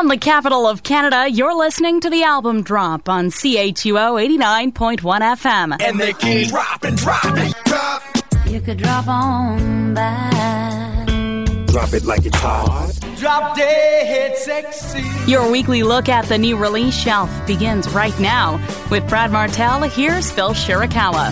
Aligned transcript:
From 0.00 0.08
the 0.08 0.16
capital 0.16 0.66
of 0.66 0.82
Canada, 0.82 1.28
you're 1.30 1.54
listening 1.54 2.00
to 2.00 2.08
the 2.08 2.22
album 2.22 2.62
drop 2.62 3.06
on 3.10 3.26
CHUO 3.26 4.16
89.1 4.72 4.98
FM. 4.98 5.76
And 5.78 6.00
they 6.00 6.14
keep 6.14 6.48
dropping, 6.48 6.94
dropping, 6.94 7.52
drop. 7.66 8.02
You 8.46 8.62
could 8.62 8.78
drop 8.78 9.06
on 9.06 9.92
by. 9.92 11.04
Drop 11.66 11.92
it 11.92 12.04
like 12.06 12.24
it's 12.24 12.38
hot. 12.38 12.98
Drop 13.18 13.54
dead 13.54 14.06
hit 14.06 14.38
sexy. 14.38 15.04
Your 15.30 15.50
weekly 15.50 15.82
look 15.82 16.08
at 16.08 16.24
the 16.30 16.38
new 16.38 16.56
release 16.56 16.94
shelf 16.94 17.30
begins 17.46 17.86
right 17.90 18.18
now. 18.18 18.58
With 18.90 19.06
Brad 19.06 19.30
Martell, 19.30 19.82
here's 19.82 20.30
Phil 20.30 20.54
Shirakawa. 20.54 21.30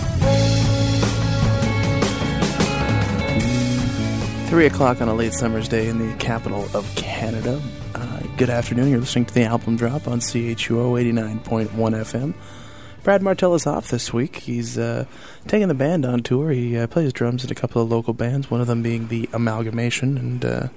Three 4.47 4.67
o'clock 4.67 5.01
on 5.01 5.07
a 5.07 5.15
late 5.15 5.33
summer's 5.33 5.67
day 5.67 5.87
in 5.87 5.97
the 5.97 6.15
capital 6.17 6.69
of 6.75 6.85
Canada. 6.95 7.59
Good 8.39 8.49
afternoon. 8.49 8.89
You're 8.89 9.01
listening 9.01 9.25
to 9.25 9.33
the 9.33 9.43
album 9.43 9.75
drop 9.75 10.07
on 10.07 10.21
CHUO 10.21 10.55
89.1 10.55 11.67
FM. 11.73 12.33
Brad 13.03 13.21
Martell 13.21 13.53
is 13.53 13.67
off 13.67 13.89
this 13.89 14.13
week. 14.13 14.37
He's 14.37 14.77
uh, 14.77 15.03
taking 15.49 15.67
the 15.67 15.73
band 15.73 16.05
on 16.05 16.23
tour. 16.23 16.49
He 16.51 16.77
uh, 16.77 16.87
plays 16.87 17.11
drums 17.11 17.43
in 17.43 17.51
a 17.51 17.53
couple 17.53 17.81
of 17.81 17.91
local 17.91 18.13
bands, 18.13 18.49
one 18.49 18.61
of 18.61 18.67
them 18.67 18.81
being 18.81 19.09
the 19.09 19.27
Amalgamation, 19.33 20.17
and 20.17 20.45
uh, 20.45 20.67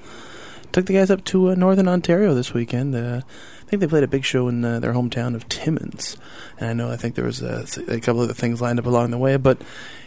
took 0.72 0.86
the 0.86 0.92
guys 0.94 1.10
up 1.10 1.24
to 1.26 1.50
uh, 1.50 1.54
Northern 1.54 1.88
Ontario 1.88 2.34
this 2.34 2.54
weekend. 2.54 2.94
Uh, 2.94 3.20
I 3.26 3.64
think 3.72 3.80
they 3.80 3.86
played 3.86 4.04
a 4.04 4.08
big 4.08 4.24
show 4.24 4.48
in 4.48 4.64
uh, 4.64 4.80
their 4.80 4.92
hometown 4.92 5.34
of 5.34 5.48
Timmins, 5.48 6.16
and 6.58 6.68
I 6.68 6.72
know 6.74 6.90
I 6.90 6.96
think 6.96 7.14
there 7.14 7.24
was 7.24 7.42
uh, 7.42 7.66
a 7.88 8.00
couple 8.00 8.20
other 8.20 8.34
things 8.34 8.60
lined 8.60 8.78
up 8.78 8.86
along 8.86 9.10
the 9.12 9.18
way. 9.18 9.36
But 9.38 9.62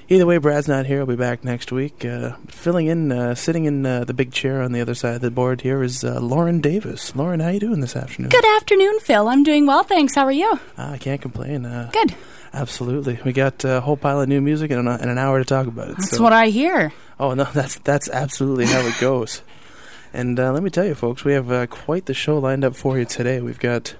either 0.07 0.25
way, 0.27 0.37
Brad's 0.37 0.67
not 0.67 0.85
here. 0.85 0.97
He'll 0.97 1.07
be 1.07 1.15
back 1.15 1.43
next 1.43 1.71
week. 1.71 2.05
Uh, 2.05 2.33
filling 2.47 2.85
in, 2.87 3.11
uh, 3.11 3.33
sitting 3.33 3.65
in 3.65 3.83
uh, 3.85 4.03
the 4.03 4.13
big 4.13 4.31
chair 4.31 4.61
on 4.61 4.71
the 4.71 4.81
other 4.81 4.93
side 4.93 5.15
of 5.15 5.21
the 5.21 5.31
board 5.31 5.61
here 5.61 5.81
is 5.81 6.03
uh, 6.03 6.19
Lauren 6.19 6.61
Davis. 6.61 7.15
Lauren, 7.15 7.39
how 7.39 7.49
you 7.49 7.59
doing 7.59 7.79
this 7.79 7.95
afternoon? 7.95 8.29
Good 8.29 8.45
afternoon, 8.57 8.99
Phil. 8.99 9.27
I'm 9.27 9.43
doing 9.43 9.65
well, 9.65 9.83
thanks. 9.83 10.13
How 10.13 10.25
are 10.25 10.31
you? 10.31 10.59
Ah, 10.77 10.91
I 10.91 10.97
can't 10.99 11.21
complain. 11.21 11.65
Uh, 11.65 11.89
Good. 11.91 12.13
Absolutely, 12.53 13.19
we 13.25 13.33
got 13.33 13.65
a 13.65 13.81
whole 13.81 13.97
pile 13.97 14.21
of 14.21 14.29
new 14.29 14.39
music 14.39 14.71
and 14.71 14.79
an, 14.79 14.87
and 14.87 15.09
an 15.11 15.17
hour 15.17 15.39
to 15.39 15.43
talk 15.45 15.67
about 15.67 15.89
it. 15.89 15.97
That's 15.97 16.11
so- 16.17 16.23
what 16.23 16.31
I 16.33 16.47
hear. 16.47 16.93
Oh 17.19 17.33
no, 17.33 17.43
that's 17.53 17.79
that's 17.79 18.09
absolutely 18.09 18.65
how 18.67 18.79
it 18.81 18.95
goes. 18.99 19.41
And 20.15 20.39
uh, 20.39 20.53
let 20.53 20.63
me 20.63 20.69
tell 20.69 20.85
you, 20.85 20.95
folks, 20.95 21.25
we 21.25 21.33
have 21.33 21.51
uh, 21.51 21.67
quite 21.67 22.05
the 22.05 22.13
show 22.13 22.37
lined 22.37 22.63
up 22.63 22.73
for 22.73 22.97
you 22.97 23.03
today. 23.03 23.41
We've 23.41 23.59
got 23.59 23.95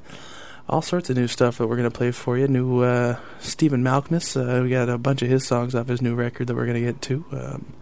all 0.69 0.81
sorts 0.81 1.09
of 1.09 1.17
new 1.17 1.27
stuff 1.27 1.57
that 1.57 1.67
we're 1.67 1.75
going 1.75 1.91
to 1.91 1.95
play 1.95 2.11
for 2.11 2.37
you. 2.37 2.47
New 2.47 2.83
uh, 2.83 3.19
Stephen 3.39 3.83
Malkmus. 3.83 4.37
Uh, 4.37 4.63
we 4.63 4.69
got 4.69 4.87
a 4.87 4.97
bunch 4.97 5.21
of 5.23 5.27
his 5.27 5.45
songs 5.45 5.75
off 5.75 5.89
his 5.89 6.01
new 6.01 6.15
record 6.15 6.47
that 6.47 6.55
we're 6.55 6.67
going 6.67 6.81
to 6.81 6.91
get 6.93 7.01
to. 7.01 7.25
Um, 7.33 7.73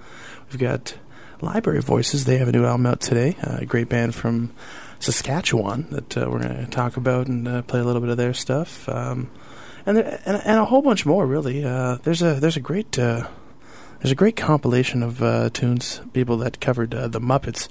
we've 0.50 0.60
got 0.60 0.98
Library 1.42 1.82
Voices. 1.82 2.26
They 2.26 2.40
have 2.40 2.48
a 2.48 2.52
new 2.52 2.66
album 2.66 2.88
out 2.88 3.02
today. 3.02 3.38
Uh, 3.44 3.58
a 3.60 3.66
great 3.68 3.88
band 3.88 4.16
from 4.16 4.52
Saskatchewan 5.00 5.86
that 5.92 6.18
uh, 6.18 6.28
we're 6.28 6.40
going 6.40 6.66
to 6.66 6.72
talk 6.72 6.98
about 6.98 7.28
and 7.28 7.48
uh, 7.48 7.62
play 7.62 7.82
a 7.82 7.84
little 7.84 8.02
bit 8.02 8.10
of 8.10 8.18
their 8.18 8.34
stuff. 8.34 8.90
Um, 8.90 9.30
and, 9.86 9.98
there, 9.98 10.20
and 10.26 10.42
and 10.44 10.60
a 10.60 10.66
whole 10.66 10.82
bunch 10.82 11.06
more 11.06 11.28
really. 11.28 11.64
Uh, 11.64 11.98
there's 12.02 12.24
a 12.24 12.34
there's 12.40 12.58
a 12.58 12.62
great 12.62 12.98
there's 14.04 14.12
a 14.12 14.16
great 14.16 14.36
compilation 14.36 15.02
of 15.02 15.24
uh, 15.24 15.50
tunes 15.52 16.02
people 16.12 16.36
that 16.38 16.60
covered 16.60 16.94
uh, 16.94 17.08
the 17.08 17.22
Muppets. 17.22 17.70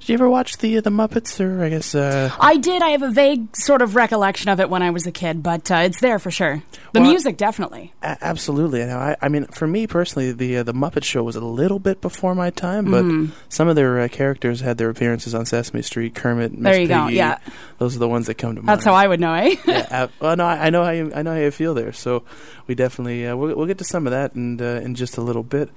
Did 0.00 0.08
you 0.08 0.14
ever 0.14 0.28
watch 0.30 0.56
the 0.58 0.78
uh, 0.78 0.80
the 0.80 0.88
Muppets? 0.90 1.38
Or 1.40 1.62
I 1.62 1.68
guess 1.68 1.94
uh, 1.94 2.30
I 2.40 2.56
did. 2.56 2.80
I 2.82 2.88
have 2.90 3.02
a 3.02 3.10
vague 3.10 3.54
sort 3.54 3.82
of 3.82 3.94
recollection 3.94 4.48
of 4.50 4.60
it 4.60 4.70
when 4.70 4.82
I 4.82 4.90
was 4.90 5.06
a 5.06 5.12
kid, 5.12 5.42
but 5.42 5.70
uh, 5.70 5.76
it's 5.84 6.00
there 6.00 6.18
for 6.18 6.30
sure. 6.30 6.62
The 6.94 7.00
Well, 7.00 7.10
music, 7.10 7.36
definitely. 7.36 7.92
a- 8.02 8.16
absolutely. 8.22 8.80
And 8.80 8.92
I, 8.92 9.16
I 9.20 9.28
mean, 9.28 9.44
for 9.48 9.66
me 9.66 9.86
personally, 9.86 10.32
the 10.32 10.56
uh, 10.58 10.62
the 10.62 10.72
Muppet 10.72 11.04
Show 11.04 11.22
was 11.22 11.36
a 11.36 11.44
little 11.44 11.78
bit 11.78 12.00
before 12.00 12.34
my 12.34 12.50
time, 12.50 12.90
but 12.90 13.04
Mm. 13.04 13.30
some 13.50 13.68
of 13.68 13.76
their 13.76 14.00
uh, 14.00 14.08
characters 14.08 14.60
had 14.60 14.78
their 14.78 14.88
appearances 14.88 15.34
on 15.34 15.44
Sesame 15.44 15.82
Street. 15.82 16.14
Kermit, 16.14 16.52
Miss 16.52 16.62
There 16.72 16.80
you 16.80 16.88
go, 16.88 17.08
yeah. 17.08 17.38
those 17.78 17.94
are 17.94 17.98
the 17.98 18.08
ones 18.08 18.26
that 18.28 18.36
come 18.36 18.54
to 18.56 18.62
mind. 18.62 18.68
That's 18.68 18.84
how 18.84 18.94
I 18.94 19.06
would 19.06 19.20
know, 19.20 19.34
eh? 19.34 19.54
yeah, 19.66 20.06
well, 20.20 20.34
no, 20.36 20.46
I, 20.46 20.66
I 20.66 20.70
know 20.70 20.82
how 20.82 20.90
you, 20.92 21.12
I 21.14 21.20
know 21.22 21.32
how 21.34 21.40
you 21.40 21.50
feel 21.50 21.74
there. 21.74 21.92
So 21.92 22.22
we 22.66 22.74
definitely 22.74 23.26
uh, 23.26 23.36
we'll, 23.36 23.54
we'll 23.56 23.66
get 23.66 23.78
to 23.78 23.84
some 23.84 24.06
of 24.06 24.12
that 24.12 24.34
in 24.34 24.58
uh, 24.60 24.80
in 24.82 24.94
just 24.94 25.18
a 25.18 25.20
little 25.20 25.42
bit. 25.42 25.68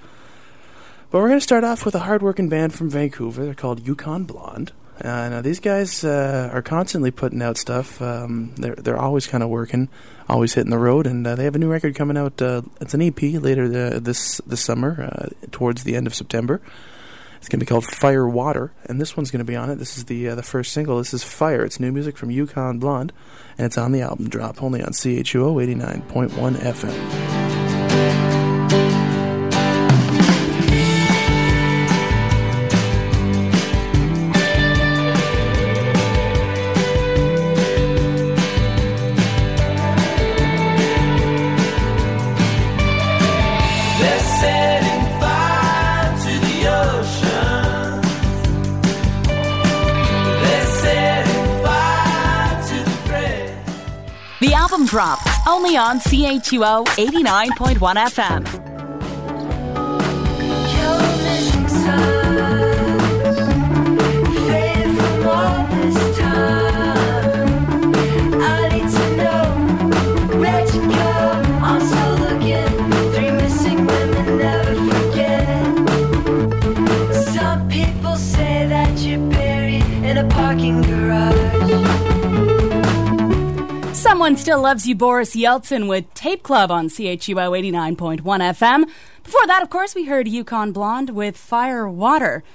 But 1.09 1.19
we're 1.19 1.29
going 1.29 1.39
to 1.39 1.43
start 1.43 1.63
off 1.63 1.85
with 1.85 1.95
a 1.95 1.99
hardworking 1.99 2.49
band 2.49 2.73
from 2.73 2.89
Vancouver. 2.89 3.45
They're 3.45 3.53
called 3.53 3.85
Yukon 3.85 4.25
Blonde. 4.25 4.73
Uh, 4.99 5.29
now 5.29 5.41
these 5.41 5.59
guys 5.59 6.03
uh, 6.03 6.49
are 6.51 6.61
constantly 6.61 7.11
putting 7.11 7.41
out 7.41 7.57
stuff. 7.57 8.01
Um, 8.01 8.53
they're 8.55 8.75
they're 8.75 8.97
always 8.97 9.27
kind 9.27 9.43
of 9.43 9.49
working, 9.49 9.89
always 10.27 10.55
hitting 10.55 10.71
the 10.71 10.77
road, 10.77 11.05
and 11.05 11.25
uh, 11.25 11.35
they 11.35 11.43
have 11.43 11.55
a 11.55 11.59
new 11.59 11.69
record 11.69 11.95
coming 11.95 12.17
out. 12.17 12.41
Uh, 12.41 12.63
it's 12.81 12.93
an 12.93 13.01
EP 13.01 13.21
later 13.21 13.69
the, 13.69 13.99
this 13.99 14.41
this 14.47 14.59
summer, 14.61 15.09
uh, 15.13 15.27
towards 15.51 15.83
the 15.83 15.95
end 15.95 16.07
of 16.07 16.15
September. 16.15 16.61
It's 17.37 17.47
going 17.47 17.59
to 17.59 17.65
be 17.65 17.69
called 17.69 17.85
Fire 17.85 18.27
Water, 18.27 18.73
and 18.85 18.99
this 18.99 19.15
one's 19.15 19.29
going 19.29 19.39
to 19.39 19.45
be 19.45 19.55
on 19.55 19.69
it. 19.69 19.75
This 19.75 19.97
is 19.97 20.05
the 20.05 20.29
uh, 20.29 20.35
the 20.35 20.43
first 20.43 20.73
single. 20.73 20.97
This 20.97 21.13
is 21.13 21.23
Fire. 21.23 21.63
It's 21.63 21.79
new 21.79 21.91
music 21.91 22.17
from 22.17 22.31
Yukon 22.31 22.79
Blonde, 22.79 23.13
and 23.59 23.67
it's 23.67 23.77
on 23.77 23.91
the 23.91 24.01
album 24.01 24.29
drop, 24.29 24.63
only 24.63 24.81
on 24.81 24.93
CHUO 24.93 25.63
89.1 25.63 26.55
FM. 26.55 28.36
Only 55.57 55.75
on 55.75 55.97
CHUO 55.97 56.85
89.1 56.85 57.77
FM. 58.13 58.66
Still 84.47 84.61
Loves 84.61 84.87
You, 84.87 84.95
Boris 84.95 85.35
Yeltsin 85.35 85.89
with 85.89 86.13
Tape 86.13 86.41
Club 86.41 86.71
on 86.71 86.87
CHUO 86.87 87.35
89.1 87.35 88.21
FM. 88.21 88.89
Before 89.21 89.45
that, 89.45 89.61
of 89.61 89.69
course, 89.69 89.93
we 89.93 90.05
heard 90.05 90.25
Yukon 90.25 90.71
Blonde 90.71 91.09
with 91.09 91.35
Fire 91.35 91.85
Water. 91.89 92.45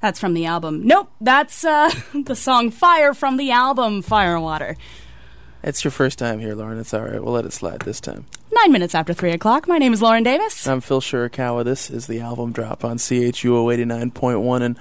That's 0.00 0.18
from 0.18 0.34
the 0.34 0.44
album. 0.44 0.84
Nope, 0.84 1.08
that's 1.20 1.64
uh, 1.64 1.92
the 2.24 2.34
song 2.34 2.72
Fire 2.72 3.14
from 3.14 3.36
the 3.36 3.52
album 3.52 4.02
Fire 4.02 4.40
Water. 4.40 4.76
It's 5.62 5.84
your 5.84 5.92
first 5.92 6.18
time 6.18 6.40
here, 6.40 6.56
Lauren. 6.56 6.80
It's 6.80 6.92
all 6.92 7.02
right. 7.02 7.22
We'll 7.22 7.34
let 7.34 7.44
it 7.44 7.52
slide 7.52 7.82
this 7.82 8.00
time. 8.00 8.26
Nine 8.50 8.72
minutes 8.72 8.96
after 8.96 9.14
three 9.14 9.30
o'clock. 9.30 9.68
My 9.68 9.78
name 9.78 9.92
is 9.92 10.02
Lauren 10.02 10.24
Davis. 10.24 10.66
I'm 10.66 10.80
Phil 10.80 11.00
Shirakawa. 11.00 11.64
This 11.64 11.92
is 11.92 12.08
the 12.08 12.18
album 12.18 12.50
drop 12.50 12.84
on 12.84 12.96
CHUO 12.96 13.72
89.1, 13.72 14.62
and 14.62 14.78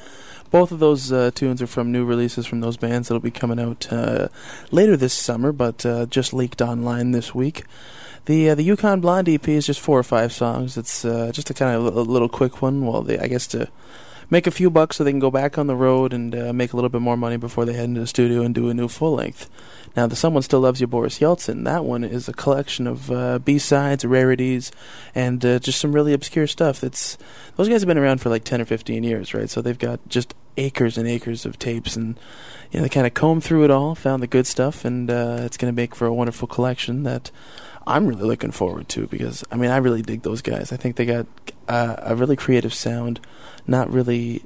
both 0.52 0.72
of 0.72 0.80
those 0.80 1.12
uh, 1.12 1.32
tunes 1.34 1.62
are 1.62 1.68
from 1.68 1.92
new 1.92 2.06
releases 2.06 2.46
from 2.46 2.62
those 2.62 2.78
bands 2.78 3.08
that'll 3.08 3.20
be 3.20 3.32
coming 3.32 3.60
out 3.60 3.92
uh, 3.92 4.30
later 4.72 4.96
this 4.96 5.14
summer, 5.14 5.52
but 5.52 5.86
uh, 5.86 6.06
just 6.06 6.34
leaked 6.34 6.62
online 6.62 7.12
this 7.12 7.36
week. 7.36 7.64
The 8.26 8.50
uh, 8.50 8.56
the 8.56 8.64
Yukon 8.64 9.02
Blonde 9.02 9.30
EP 9.30 9.48
is 9.48 9.68
just 9.68 9.80
four 9.80 10.00
or 10.00 10.04
five 10.04 10.34
songs. 10.34 10.78
It's 10.78 11.06
uh, 11.06 11.32
just 11.32 11.50
a 11.50 11.54
kind 11.54 11.76
of 11.76 11.96
a 11.96 12.02
little 12.02 12.30
quick 12.30 12.62
one. 12.62 12.86
Well, 12.86 13.04
they, 13.04 13.20
I 13.20 13.28
guess 13.28 13.48
to 13.48 13.70
make 14.30 14.48
a 14.48 14.52
few 14.52 14.70
bucks 14.70 14.98
so 14.98 15.04
they 15.04 15.12
can 15.12 15.20
go 15.20 15.32
back 15.32 15.58
on 15.58 15.68
the 15.68 15.76
road 15.76 16.14
and 16.14 16.36
uh, 16.36 16.54
make 16.54 16.74
a 16.74 16.76
little 16.76 16.90
bit 16.90 17.02
more 17.02 17.18
money 17.18 17.38
before 17.38 17.66
they 17.66 17.74
head 17.74 17.86
into 17.86 18.00
the 18.00 18.08
studio 18.08 18.42
and 18.42 18.56
do 18.56 18.70
a 18.70 18.74
new 18.74 18.88
full 18.88 19.14
length. 19.14 19.50
Now, 19.96 20.08
the 20.08 20.16
Someone 20.16 20.44
Still 20.44 20.60
Loves 20.60 20.82
You, 20.82 20.88
Boris 20.88 21.20
Yeltsin, 21.20 21.64
that 21.64 21.86
one 21.86 22.04
is 22.04 22.28
a 22.28 22.34
collection 22.34 22.86
of 22.86 23.10
uh, 23.12 23.40
B-sides, 23.40 24.04
rarities, 24.04 24.72
and 25.14 25.46
uh, 25.46 25.60
just 25.60 25.80
some 25.80 25.94
really 25.94 26.12
obscure 26.12 26.48
stuff. 26.48 26.82
That's 26.82 27.18
Those 27.56 27.70
guys 27.70 27.82
have 27.82 27.88
been 27.88 27.98
around 27.98 28.20
for 28.20 28.30
like 28.30 28.44
10 28.44 28.62
or 28.62 28.66
15 28.66 29.04
years, 29.04 29.34
right? 29.34 29.50
So 29.50 29.62
they've 29.62 29.80
got 29.80 30.02
just 30.10 30.34
acres 30.58 30.98
and 30.98 31.08
acres 31.08 31.46
of 31.46 31.60
tapes, 31.60 31.96
and 31.96 32.20
you 32.72 32.80
know, 32.80 32.84
they 32.84 32.90
kind 32.90 33.08
of 33.08 33.14
combed 33.14 33.44
through 33.44 33.64
it 33.64 33.72
all, 33.72 33.96
found 33.96 34.22
the 34.22 34.28
good 34.28 34.48
stuff, 34.48 34.86
and 34.86 35.10
uh, 35.10 35.40
it's 35.42 35.58
going 35.58 35.72
to 35.72 35.76
make 35.76 35.96
for 35.96 36.06
a 36.06 36.14
wonderful 36.14 36.48
collection 36.48 37.04
that 37.04 37.32
I'm 37.88 38.08
really 38.08 38.24
looking 38.24 38.52
forward 38.52 38.90
to 38.90 39.08
because, 39.08 39.44
I 39.52 39.56
mean, 39.56 39.70
I 39.70 39.78
really 39.78 40.02
dig 40.02 40.24
those 40.24 40.42
guys. 40.42 40.72
I 40.72 40.78
think 40.78 40.96
they 40.96 41.06
got 41.06 41.28
uh, 41.68 41.96
a 42.00 42.16
really 42.16 42.36
creative 42.36 42.74
sound, 42.74 43.20
not 43.68 43.92
really 43.92 44.44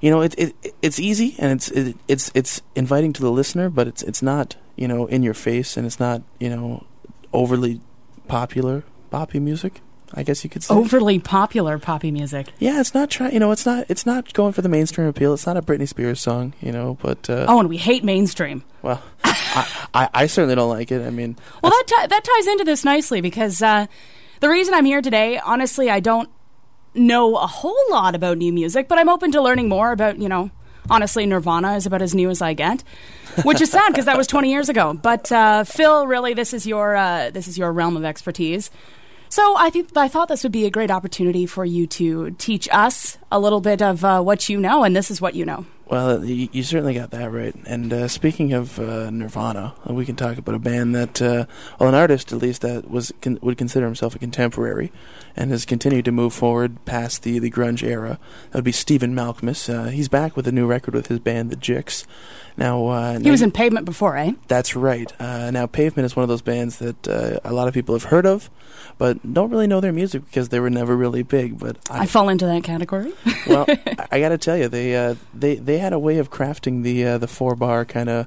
you 0.00 0.10
know, 0.10 0.20
it's 0.20 0.34
it, 0.36 0.54
it's 0.82 0.98
easy 0.98 1.34
and 1.38 1.52
it's 1.52 1.70
it, 1.70 1.96
it's 2.06 2.30
it's 2.34 2.62
inviting 2.74 3.12
to 3.14 3.22
the 3.22 3.30
listener, 3.30 3.70
but 3.70 3.86
it's 3.86 4.02
it's 4.02 4.22
not 4.22 4.56
you 4.76 4.86
know 4.86 5.06
in 5.06 5.22
your 5.22 5.34
face 5.34 5.76
and 5.76 5.86
it's 5.86 5.98
not 5.98 6.22
you 6.38 6.50
know 6.50 6.84
overly 7.32 7.80
popular 8.28 8.84
poppy 9.10 9.40
music. 9.40 9.80
I 10.14 10.22
guess 10.22 10.44
you 10.44 10.50
could 10.50 10.62
say. 10.62 10.74
Overly 10.74 11.18
popular 11.18 11.78
poppy 11.78 12.10
music. 12.10 12.48
Yeah, 12.58 12.80
it's 12.80 12.94
not 12.94 13.10
trying. 13.10 13.32
You 13.32 13.40
know, 13.40 13.50
it's 13.52 13.66
not. 13.66 13.86
It's 13.88 14.06
not 14.06 14.32
going 14.34 14.52
for 14.52 14.62
the 14.62 14.68
mainstream 14.68 15.06
appeal. 15.08 15.34
It's 15.34 15.46
not 15.46 15.56
a 15.56 15.62
Britney 15.62 15.88
Spears 15.88 16.20
song. 16.20 16.54
You 16.60 16.72
know, 16.72 16.96
but 17.02 17.28
uh, 17.28 17.46
Oh, 17.48 17.58
and 17.60 17.68
we 17.68 17.76
hate 17.76 18.04
mainstream. 18.04 18.62
Well, 18.82 19.02
I, 19.24 19.86
I, 19.94 20.08
I 20.14 20.26
certainly 20.26 20.54
don't 20.54 20.68
like 20.70 20.92
it. 20.92 21.04
I 21.04 21.10
mean, 21.10 21.36
Well, 21.62 21.72
that 21.72 21.84
ti 21.86 22.06
that 22.08 22.22
ties 22.24 22.46
into 22.46 22.64
this 22.64 22.84
nicely 22.84 23.20
because 23.20 23.60
uh, 23.62 23.86
the 24.40 24.48
reason 24.48 24.74
I'm 24.74 24.84
here 24.84 25.02
today, 25.02 25.38
honestly, 25.38 25.90
I 25.90 26.00
don't 26.00 26.28
know 26.94 27.36
a 27.36 27.46
whole 27.46 27.84
lot 27.90 28.14
about 28.14 28.38
new 28.38 28.52
music, 28.52 28.88
but 28.88 28.98
I'm 28.98 29.08
open 29.08 29.32
to 29.32 29.42
learning 29.42 29.68
more 29.68 29.92
about 29.92 30.18
you 30.18 30.28
know. 30.28 30.50
Honestly, 30.88 31.26
Nirvana 31.26 31.74
is 31.74 31.84
about 31.84 32.00
as 32.00 32.14
new 32.14 32.30
as 32.30 32.40
I 32.40 32.52
get, 32.54 32.84
which 33.42 33.60
is 33.60 33.72
sad 33.72 33.88
because 33.88 34.04
that 34.04 34.16
was 34.16 34.28
20 34.28 34.52
years 34.52 34.68
ago. 34.68 34.94
But 34.94 35.32
uh, 35.32 35.64
Phil, 35.64 36.06
really, 36.06 36.32
this 36.32 36.54
is 36.54 36.64
your 36.64 36.94
uh, 36.94 37.30
this 37.30 37.48
is 37.48 37.58
your 37.58 37.72
realm 37.72 37.96
of 37.96 38.04
expertise. 38.04 38.70
So 39.36 39.54
I 39.58 39.68
think 39.68 39.94
I 39.94 40.08
thought 40.08 40.28
this 40.28 40.44
would 40.44 40.52
be 40.52 40.64
a 40.64 40.70
great 40.70 40.90
opportunity 40.90 41.44
for 41.44 41.62
you 41.62 41.86
to 41.88 42.30
teach 42.38 42.70
us 42.72 43.18
a 43.30 43.38
little 43.38 43.60
bit 43.60 43.82
of 43.82 44.02
uh, 44.02 44.22
what 44.22 44.48
you 44.48 44.58
know, 44.58 44.82
and 44.82 44.96
this 44.96 45.10
is 45.10 45.20
what 45.20 45.34
you 45.34 45.44
know. 45.44 45.66
Well, 45.88 46.24
you, 46.24 46.48
you 46.52 46.62
certainly 46.62 46.94
got 46.94 47.10
that 47.10 47.30
right. 47.30 47.54
And 47.66 47.92
uh, 47.92 48.08
speaking 48.08 48.54
of 48.54 48.80
uh, 48.80 49.10
Nirvana, 49.10 49.74
uh, 49.88 49.92
we 49.92 50.06
can 50.06 50.16
talk 50.16 50.38
about 50.38 50.54
a 50.54 50.58
band 50.58 50.94
that, 50.94 51.20
uh, 51.20 51.44
well, 51.78 51.90
an 51.90 51.94
artist 51.94 52.32
at 52.32 52.38
least 52.38 52.62
that 52.62 52.90
was 52.90 53.12
con- 53.20 53.38
would 53.42 53.58
consider 53.58 53.84
himself 53.84 54.14
a 54.14 54.18
contemporary, 54.18 54.90
and 55.36 55.50
has 55.50 55.66
continued 55.66 56.06
to 56.06 56.12
move 56.12 56.32
forward 56.32 56.82
past 56.86 57.22
the, 57.22 57.38
the 57.38 57.50
grunge 57.50 57.82
era. 57.82 58.18
That 58.52 58.58
would 58.58 58.64
be 58.64 58.72
Stephen 58.72 59.14
Malkmus. 59.14 59.68
Uh, 59.68 59.90
he's 59.90 60.08
back 60.08 60.34
with 60.34 60.48
a 60.48 60.52
new 60.52 60.66
record 60.66 60.94
with 60.94 61.08
his 61.08 61.18
band, 61.18 61.50
the 61.50 61.56
Jicks. 61.56 62.06
Now 62.56 62.86
uh, 62.86 63.18
He 63.18 63.30
was 63.30 63.42
in 63.42 63.50
Pavement 63.50 63.84
before, 63.84 64.16
eh? 64.16 64.32
That's 64.48 64.74
right. 64.74 65.12
Uh, 65.20 65.50
now, 65.50 65.66
Pavement 65.66 66.06
is 66.06 66.16
one 66.16 66.22
of 66.22 66.28
those 66.28 66.42
bands 66.42 66.78
that 66.78 67.06
uh, 67.08 67.38
a 67.44 67.52
lot 67.52 67.68
of 67.68 67.74
people 67.74 67.94
have 67.94 68.04
heard 68.04 68.24
of, 68.24 68.48
but 68.98 69.34
don't 69.34 69.50
really 69.50 69.66
know 69.66 69.80
their 69.80 69.92
music 69.92 70.24
because 70.24 70.48
they 70.48 70.60
were 70.60 70.70
never 70.70 70.96
really 70.96 71.22
big. 71.22 71.58
But 71.58 71.76
I 71.90 72.06
fall 72.06 72.28
into 72.28 72.46
that 72.46 72.64
category. 72.64 73.12
well, 73.46 73.66
I, 73.68 74.06
I 74.12 74.20
got 74.20 74.30
to 74.30 74.38
tell 74.38 74.56
you, 74.56 74.68
they 74.68 74.96
uh, 74.96 75.16
they 75.34 75.56
they 75.56 75.78
had 75.78 75.92
a 75.92 75.98
way 75.98 76.18
of 76.18 76.30
crafting 76.30 76.82
the 76.82 77.04
uh, 77.04 77.18
the 77.18 77.28
four 77.28 77.54
bar 77.56 77.84
kind 77.84 78.08
of 78.08 78.26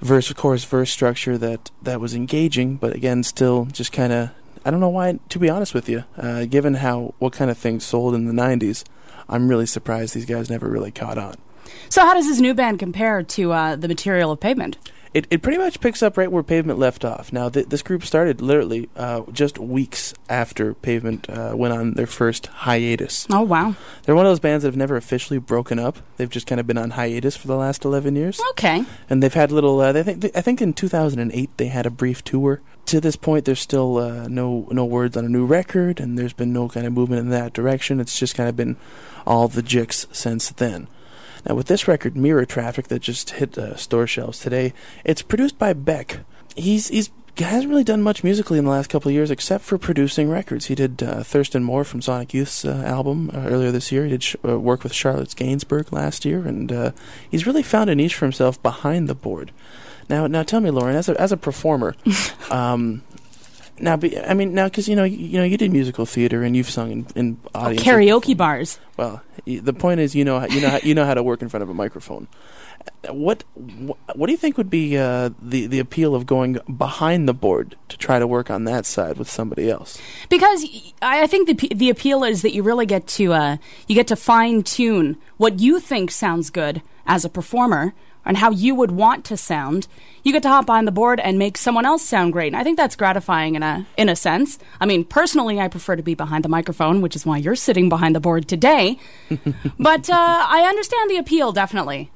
verse 0.00 0.32
chorus 0.32 0.64
verse 0.64 0.90
structure 0.90 1.36
that 1.38 1.70
that 1.82 2.00
was 2.00 2.14
engaging, 2.14 2.76
but 2.76 2.94
again, 2.94 3.22
still 3.22 3.66
just 3.66 3.92
kind 3.92 4.12
of. 4.12 4.30
I 4.64 4.70
don't 4.70 4.80
know 4.80 4.88
why. 4.88 5.20
To 5.28 5.38
be 5.38 5.48
honest 5.48 5.74
with 5.74 5.88
you, 5.88 6.04
uh, 6.16 6.46
given 6.46 6.74
how 6.74 7.14
what 7.18 7.32
kind 7.32 7.50
of 7.50 7.58
things 7.58 7.84
sold 7.84 8.14
in 8.14 8.24
the 8.24 8.32
'90s, 8.32 8.82
I'm 9.28 9.48
really 9.48 9.66
surprised 9.66 10.14
these 10.14 10.26
guys 10.26 10.50
never 10.50 10.68
really 10.68 10.90
caught 10.90 11.18
on. 11.18 11.36
So, 11.88 12.02
how 12.02 12.14
does 12.14 12.26
this 12.26 12.40
new 12.40 12.54
band 12.54 12.78
compare 12.78 13.22
to 13.22 13.52
uh, 13.52 13.76
the 13.76 13.88
material 13.88 14.30
of 14.30 14.40
Pavement? 14.40 14.78
It, 15.16 15.26
it 15.30 15.40
pretty 15.40 15.56
much 15.56 15.80
picks 15.80 16.02
up 16.02 16.18
right 16.18 16.30
where 16.30 16.42
Pavement 16.42 16.78
left 16.78 17.02
off. 17.02 17.32
Now, 17.32 17.48
th- 17.48 17.70
this 17.70 17.80
group 17.80 18.04
started 18.04 18.42
literally 18.42 18.90
uh, 18.96 19.22
just 19.32 19.58
weeks 19.58 20.12
after 20.28 20.74
Pavement 20.74 21.30
uh, 21.30 21.54
went 21.56 21.72
on 21.72 21.94
their 21.94 22.06
first 22.06 22.48
hiatus. 22.48 23.26
Oh, 23.30 23.40
wow. 23.40 23.76
They're 24.02 24.14
one 24.14 24.26
of 24.26 24.30
those 24.30 24.40
bands 24.40 24.62
that 24.62 24.68
have 24.68 24.76
never 24.76 24.94
officially 24.94 25.38
broken 25.38 25.78
up. 25.78 26.00
They've 26.18 26.28
just 26.28 26.46
kind 26.46 26.60
of 26.60 26.66
been 26.66 26.76
on 26.76 26.90
hiatus 26.90 27.34
for 27.34 27.46
the 27.46 27.56
last 27.56 27.86
11 27.86 28.14
years. 28.14 28.38
Okay. 28.50 28.84
And 29.08 29.22
they've 29.22 29.32
had 29.32 29.50
little, 29.50 29.80
uh, 29.80 29.92
they 29.92 30.02
think, 30.02 30.36
I 30.36 30.42
think 30.42 30.60
in 30.60 30.74
2008 30.74 31.50
they 31.56 31.68
had 31.68 31.86
a 31.86 31.90
brief 31.90 32.22
tour. 32.22 32.60
To 32.84 33.00
this 33.00 33.16
point, 33.16 33.46
there's 33.46 33.58
still 33.58 33.96
uh, 33.96 34.28
no 34.28 34.68
no 34.70 34.84
words 34.84 35.16
on 35.16 35.24
a 35.24 35.28
new 35.28 35.44
record, 35.44 35.98
and 35.98 36.16
there's 36.16 36.32
been 36.32 36.52
no 36.52 36.68
kind 36.68 36.86
of 36.86 36.92
movement 36.92 37.18
in 37.18 37.30
that 37.30 37.52
direction. 37.52 37.98
It's 37.98 38.16
just 38.16 38.36
kind 38.36 38.48
of 38.48 38.54
been 38.54 38.76
all 39.26 39.48
the 39.48 39.60
jicks 39.62 40.06
since 40.14 40.50
then. 40.50 40.86
Now, 41.46 41.54
with 41.54 41.66
this 41.66 41.86
record, 41.86 42.16
Mirror 42.16 42.46
Traffic, 42.46 42.88
that 42.88 43.00
just 43.00 43.30
hit 43.30 43.56
uh, 43.56 43.76
store 43.76 44.06
shelves 44.06 44.40
today, 44.40 44.72
it's 45.04 45.22
produced 45.22 45.58
by 45.58 45.72
Beck. 45.72 46.20
He's 46.56 46.88
he's 46.88 47.10
he 47.36 47.44
hasn't 47.44 47.68
really 47.68 47.84
done 47.84 48.02
much 48.02 48.24
musically 48.24 48.58
in 48.58 48.64
the 48.64 48.70
last 48.70 48.88
couple 48.88 49.10
of 49.10 49.14
years, 49.14 49.30
except 49.30 49.62
for 49.62 49.76
producing 49.76 50.30
records. 50.30 50.66
He 50.66 50.74
did 50.74 51.02
uh, 51.02 51.22
Thurston 51.22 51.62
Moore 51.62 51.84
from 51.84 52.00
Sonic 52.00 52.32
Youth's 52.32 52.64
uh, 52.64 52.82
album 52.86 53.30
uh, 53.32 53.40
earlier 53.40 53.70
this 53.70 53.92
year. 53.92 54.04
He 54.04 54.10
did 54.10 54.22
sh- 54.22 54.36
uh, 54.42 54.58
work 54.58 54.82
with 54.82 54.94
Charlotte 54.94 55.28
Gainsbourg 55.36 55.92
last 55.92 56.24
year, 56.24 56.46
and 56.46 56.72
uh, 56.72 56.92
he's 57.30 57.46
really 57.46 57.62
found 57.62 57.90
a 57.90 57.94
niche 57.94 58.14
for 58.14 58.24
himself 58.24 58.60
behind 58.62 59.06
the 59.06 59.14
board. 59.14 59.52
Now, 60.08 60.26
now 60.26 60.44
tell 60.44 60.60
me, 60.60 60.70
Lauren, 60.70 60.96
as 60.96 61.08
a 61.08 61.20
as 61.20 61.30
a 61.30 61.36
performer, 61.36 61.94
um, 62.50 63.02
now, 63.78 63.96
be, 63.96 64.18
I 64.18 64.34
mean, 64.34 64.54
now 64.54 64.64
because 64.66 64.88
you 64.88 64.96
know, 64.96 65.04
you, 65.04 65.16
you 65.18 65.38
know, 65.38 65.44
you 65.44 65.56
did 65.56 65.70
musical 65.72 66.06
theater 66.06 66.42
and 66.42 66.56
you've 66.56 66.70
sung 66.70 66.90
in, 66.90 67.06
in 67.14 67.40
audience 67.54 67.82
Karaoke 67.82 68.36
bars. 68.36 68.78
well, 68.96 69.22
the 69.44 69.72
point 69.72 70.00
is, 70.00 70.14
you 70.14 70.24
know, 70.24 70.40
how- 70.40 70.46
you 70.46 70.60
know, 70.60 70.68
how, 70.70 70.78
you 70.82 70.94
know 70.94 71.04
how 71.04 71.14
to 71.14 71.22
work 71.22 71.42
in 71.42 71.48
front 71.48 71.62
of 71.62 71.68
a 71.68 71.74
microphone. 71.74 72.28
What 73.10 73.42
what 74.14 74.26
do 74.26 74.32
you 74.32 74.36
think 74.36 74.56
would 74.58 74.70
be 74.70 74.96
uh, 74.96 75.30
the 75.42 75.66
the 75.66 75.78
appeal 75.80 76.14
of 76.14 76.24
going 76.26 76.58
behind 76.76 77.28
the 77.28 77.34
board 77.34 77.76
to 77.88 77.96
try 77.98 78.18
to 78.18 78.26
work 78.26 78.50
on 78.50 78.64
that 78.64 78.86
side 78.86 79.18
with 79.18 79.28
somebody 79.28 79.68
else? 79.70 80.00
Because 80.28 80.64
I 81.02 81.26
think 81.26 81.48
the 81.48 81.68
the 81.74 81.90
appeal 81.90 82.22
is 82.24 82.42
that 82.42 82.52
you 82.54 82.62
really 82.62 82.86
get 82.86 83.06
to 83.18 83.32
uh, 83.32 83.56
you 83.88 83.94
get 83.94 84.06
to 84.08 84.16
fine 84.16 84.62
tune 84.62 85.16
what 85.36 85.58
you 85.60 85.80
think 85.80 86.10
sounds 86.10 86.50
good 86.50 86.80
as 87.06 87.24
a 87.24 87.28
performer 87.28 87.92
and 88.26 88.36
how 88.36 88.50
you 88.50 88.74
would 88.74 88.90
want 88.90 89.24
to 89.26 89.36
sound. 89.36 89.86
You 90.22 90.32
get 90.32 90.42
to 90.42 90.48
hop 90.48 90.66
behind 90.66 90.86
the 90.86 90.92
board 90.92 91.20
and 91.20 91.38
make 91.38 91.56
someone 91.56 91.86
else 91.86 92.02
sound 92.02 92.32
great. 92.32 92.48
And 92.48 92.56
I 92.56 92.64
think 92.64 92.76
that's 92.76 92.96
gratifying 92.96 93.54
in 93.54 93.62
a 93.62 93.86
in 93.96 94.08
a 94.08 94.16
sense. 94.16 94.58
I 94.80 94.86
mean, 94.86 95.04
personally, 95.04 95.60
I 95.60 95.68
prefer 95.68 95.96
to 95.96 96.02
be 96.02 96.14
behind 96.14 96.44
the 96.44 96.48
microphone, 96.48 97.00
which 97.00 97.16
is 97.16 97.24
why 97.24 97.38
you're 97.38 97.54
sitting 97.54 97.88
behind 97.88 98.14
the 98.14 98.20
board 98.20 98.48
today. 98.48 98.98
but 99.78 100.10
uh, 100.10 100.46
I 100.48 100.66
understand 100.68 101.10
the 101.10 101.16
appeal 101.16 101.52
definitely. 101.52 102.10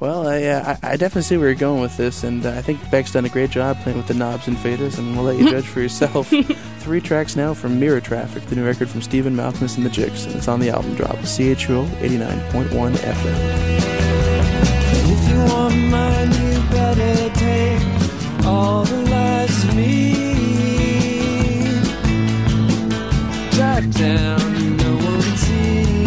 Well, 0.00 0.28
I, 0.28 0.44
uh, 0.44 0.76
I 0.82 0.96
definitely 0.96 1.22
see 1.22 1.36
where 1.36 1.48
you're 1.48 1.56
going 1.56 1.80
with 1.80 1.96
this, 1.96 2.22
and 2.22 2.46
uh, 2.46 2.50
I 2.50 2.62
think 2.62 2.88
Beck's 2.88 3.12
done 3.12 3.24
a 3.24 3.28
great 3.28 3.50
job 3.50 3.80
playing 3.80 3.98
with 3.98 4.06
the 4.06 4.14
knobs 4.14 4.46
and 4.46 4.56
faders, 4.56 4.96
and 4.96 5.16
we'll 5.16 5.24
let 5.24 5.38
you 5.38 5.50
judge 5.50 5.66
for 5.66 5.80
yourself. 5.80 6.28
Three 6.78 7.00
tracks 7.00 7.34
now 7.34 7.52
from 7.52 7.80
Mirror 7.80 8.02
Traffic, 8.02 8.44
the 8.44 8.54
new 8.54 8.64
record 8.64 8.88
from 8.88 9.02
Stephen 9.02 9.34
Malkmus 9.34 9.76
and 9.76 9.84
the 9.84 9.90
Jicks, 9.90 10.24
and 10.24 10.36
it's 10.36 10.46
on 10.46 10.60
the 10.60 10.70
album 10.70 10.94
drop, 10.94 11.16
CHUO 11.16 11.84
89.1 12.00 12.92
FM. 12.92 13.97
Down, 23.90 24.76
no 24.76 24.96
one 24.96 25.36
sees. 25.36 26.02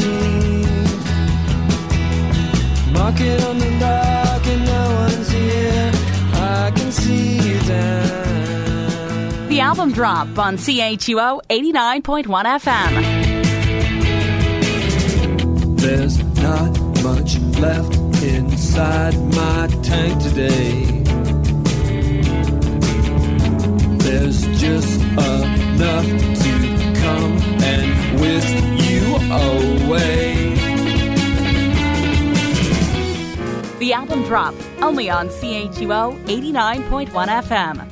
Market 2.91 3.43
on 3.43 3.57
the 3.57 3.69
dock 3.79 4.47
and 4.47 4.65
no 4.65 4.93
one's 5.01 5.29
here. 5.31 5.91
I 6.33 6.71
can 6.75 6.91
see 6.91 7.37
you 7.37 7.59
down. 7.61 9.47
The 9.49 9.59
album 9.59 9.91
drop 9.91 10.37
on 10.37 10.57
CHUO 10.57 11.41
89.1 11.49 12.45
FM. 12.59 12.91
There's 15.77 16.17
not 16.41 16.79
much 17.03 17.39
left 17.59 17.95
inside 18.23 19.15
my 19.35 19.67
tank 19.83 20.21
today. 20.21 21.01
There's 23.97 24.41
just 24.59 25.01
enough 25.01 26.05
to 26.43 26.61
and 27.63 28.19
whisk 28.19 28.55
you 28.89 29.15
away. 29.31 30.51
The 33.79 33.93
album 33.93 34.23
drop 34.25 34.53
only 34.81 35.09
on 35.09 35.29
CHUO 35.29 36.17
89.1 36.25 37.27
FM. 37.43 37.88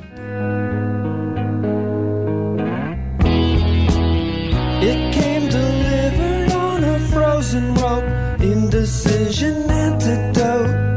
It 4.82 5.12
came 5.12 5.48
delivered 5.48 6.52
on 6.52 6.84
a 6.84 6.98
frozen 7.10 7.74
rope, 7.74 8.04
indecision 8.40 9.68
antidote. 9.68 10.90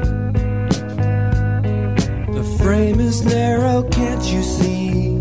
The 2.34 2.44
frame 2.64 3.00
is 3.00 3.26
narrow, 3.26 3.84
can't 3.90 4.24
you 4.32 4.42
see? 4.42 5.13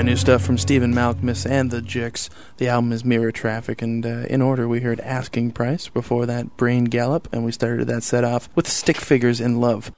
Brand 0.00 0.08
new 0.08 0.16
stuff 0.16 0.40
from 0.42 0.56
Stephen 0.56 0.94
Malkmus 0.94 1.44
and 1.44 1.70
the 1.70 1.82
Jicks. 1.82 2.30
The 2.56 2.68
album 2.68 2.90
is 2.90 3.04
Mirror 3.04 3.32
Traffic, 3.32 3.82
and 3.82 4.06
uh, 4.06 4.24
in 4.30 4.40
order, 4.40 4.66
we 4.66 4.80
heard 4.80 4.98
Asking 5.00 5.50
Price, 5.50 5.88
before 5.90 6.24
that, 6.24 6.56
Brain 6.56 6.84
Gallop, 6.84 7.28
and 7.34 7.44
we 7.44 7.52
started 7.52 7.86
that 7.88 8.02
set 8.02 8.24
off 8.24 8.48
with 8.54 8.66
Stick 8.66 8.96
Figures 8.96 9.42
in 9.42 9.60
Love. 9.60 9.92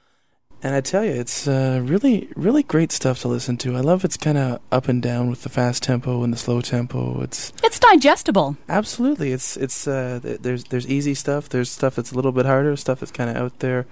And 0.61 0.75
I 0.75 0.81
tell 0.81 1.05
you, 1.05 1.11
it's 1.11 1.47
uh, 1.47 1.79
really, 1.81 2.27
really 2.35 2.63
great 2.63 2.91
stuff 2.91 3.21
to 3.21 3.29
listen 3.29 3.55
to. 3.59 3.77
I 3.77 3.79
love 3.79 4.03
it's 4.03 4.17
kind 4.17 4.37
of 4.37 4.59
up 4.73 4.89
and 4.89 5.01
down 5.01 5.29
with 5.29 5.43
the 5.43 5.49
fast 5.49 5.83
tempo 5.83 6.21
and 6.21 6.33
the 6.33 6.37
slow 6.37 6.59
tempo. 6.59 7.21
It's 7.21 7.53
It's 7.63 7.79
digestible. 7.79 8.57
absolutely, 8.67 9.31
it's 9.31 9.55
it's 9.55 9.87
uh, 9.87 10.19
th- 10.21 10.41
there's 10.41 10.65
there's 10.65 10.85
easy 10.85 11.13
stuff. 11.13 11.47
There's 11.47 11.69
stuff 11.71 11.95
that's 11.95 12.11
a 12.11 12.15
little 12.15 12.33
bit 12.33 12.45
harder, 12.45 12.75
stuff 12.75 12.99
that's 12.99 13.13
kind 13.13 13.29
of 13.29 13.37
out 13.37 13.59
there, 13.59 13.85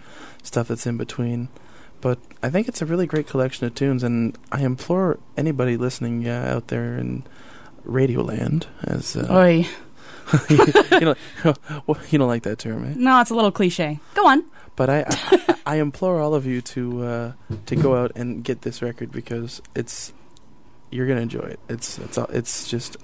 stuff 0.44 0.68
that's 0.68 0.86
in 0.86 0.98
between. 0.98 1.48
But 2.02 2.20
I 2.42 2.50
think 2.50 2.68
it's 2.68 2.82
a 2.82 2.86
really 2.86 3.06
great 3.06 3.28
collection 3.28 3.68
of 3.68 3.76
tunes, 3.76 4.04
and 4.04 4.38
I 4.52 4.62
implore 4.62 5.20
anybody 5.38 5.78
listening 5.78 6.28
uh, 6.28 6.52
out 6.56 6.68
there 6.68 6.98
in 6.98 7.24
Radioland, 7.86 8.66
as 8.84 9.16
uh, 9.16 9.28
Oy. 9.32 9.68
you 10.50 11.00
know, 11.02 11.16
you 12.10 12.18
don't 12.18 12.28
like 12.28 12.44
that 12.44 12.58
term, 12.60 12.86
eh? 12.86 12.94
No, 12.96 13.22
it's 13.22 13.30
a 13.30 13.36
little 13.36 13.52
cliche. 13.52 14.00
Go 14.16 14.28
on. 14.28 14.44
But 14.76 14.90
I, 14.90 15.06
I, 15.08 15.56
I 15.66 15.76
implore 15.76 16.20
all 16.22 16.34
of 16.34 16.46
you 16.46 16.62
to 16.62 17.04
uh, 17.04 17.32
to 17.68 17.76
go 17.76 17.96
out 17.96 18.14
and 18.16 18.44
get 18.44 18.62
this 18.62 18.82
record 18.82 19.12
because 19.12 19.62
it's 19.76 20.14
you're 20.90 21.08
gonna 21.08 21.22
enjoy 21.22 21.40
it. 21.42 21.60
It's 21.70 21.98
it's 22.00 22.18
it's 22.18 22.68
just 22.70 22.98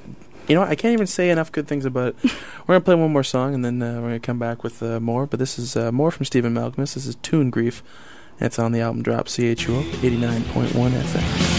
You 0.47 0.55
know 0.55 0.61
what? 0.61 0.69
I 0.69 0.75
can't 0.75 0.93
even 0.93 1.07
say 1.07 1.29
enough 1.29 1.51
good 1.51 1.67
things 1.67 1.85
about 1.85 2.09
it. 2.09 2.15
we're 2.23 2.75
gonna 2.75 2.81
play 2.81 2.95
one 2.95 3.11
more 3.11 3.23
song, 3.23 3.53
and 3.53 3.63
then 3.65 3.81
uh, 3.81 3.95
we're 3.95 4.07
gonna 4.07 4.19
come 4.19 4.39
back 4.39 4.63
with 4.63 4.81
uh, 4.81 4.99
more. 4.99 5.27
But 5.27 5.39
this 5.39 5.59
is 5.59 5.75
uh, 5.75 5.91
more 5.91 6.09
from 6.09 6.25
Stephen 6.25 6.53
Malkmus. 6.53 6.93
This 6.93 7.05
is 7.05 7.15
Tune 7.15 7.49
Grief. 7.49 7.83
It's 8.39 8.59
on 8.59 8.71
the 8.71 8.81
album 8.81 9.01
drop 9.01 9.25
CHUO 9.25 9.81
89.1 10.01 10.91
FM. 10.91 11.57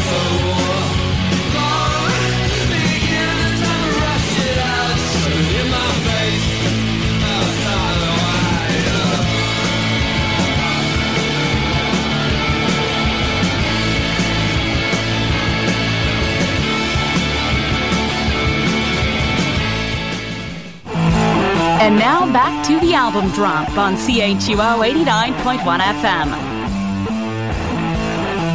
And 21.80 21.96
now 21.98 22.30
back 22.32 22.66
to 22.66 22.78
the 22.80 22.94
album 22.94 23.30
drop 23.32 23.76
on 23.78 23.94
CHUO 23.94 24.84
89.1 24.84 25.80
FM. 25.80 26.47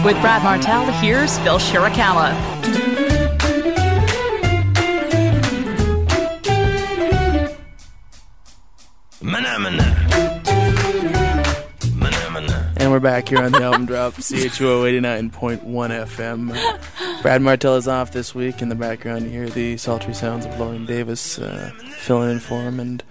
With 0.04 0.20
Brad 0.20 0.44
Martell, 0.44 0.86
here's 1.00 1.40
Phil 1.40 1.58
Shirakawa. 1.60 2.34
And 12.76 12.92
we're 12.92 13.00
back 13.00 13.30
here 13.30 13.42
on 13.42 13.54
the 13.54 13.64
album 13.64 13.86
drop, 13.86 14.16
CHUO 14.16 14.84
89.1 15.02 15.62
FM. 15.64 17.22
Brad 17.22 17.42
Martell 17.42 17.78
is 17.78 17.88
off 17.88 18.12
this 18.12 18.36
week. 18.36 18.62
In 18.62 18.68
the 18.68 18.76
background, 18.76 19.24
you 19.24 19.30
hear 19.30 19.48
the 19.50 19.78
sultry 19.78 20.14
sounds 20.14 20.46
of 20.46 20.60
Lauren 20.60 20.86
Davis 20.86 21.40
uh, 21.40 21.72
filling 22.00 22.32
in 22.32 22.40
for 22.42 22.62
him. 22.62 22.82
And 22.82 23.02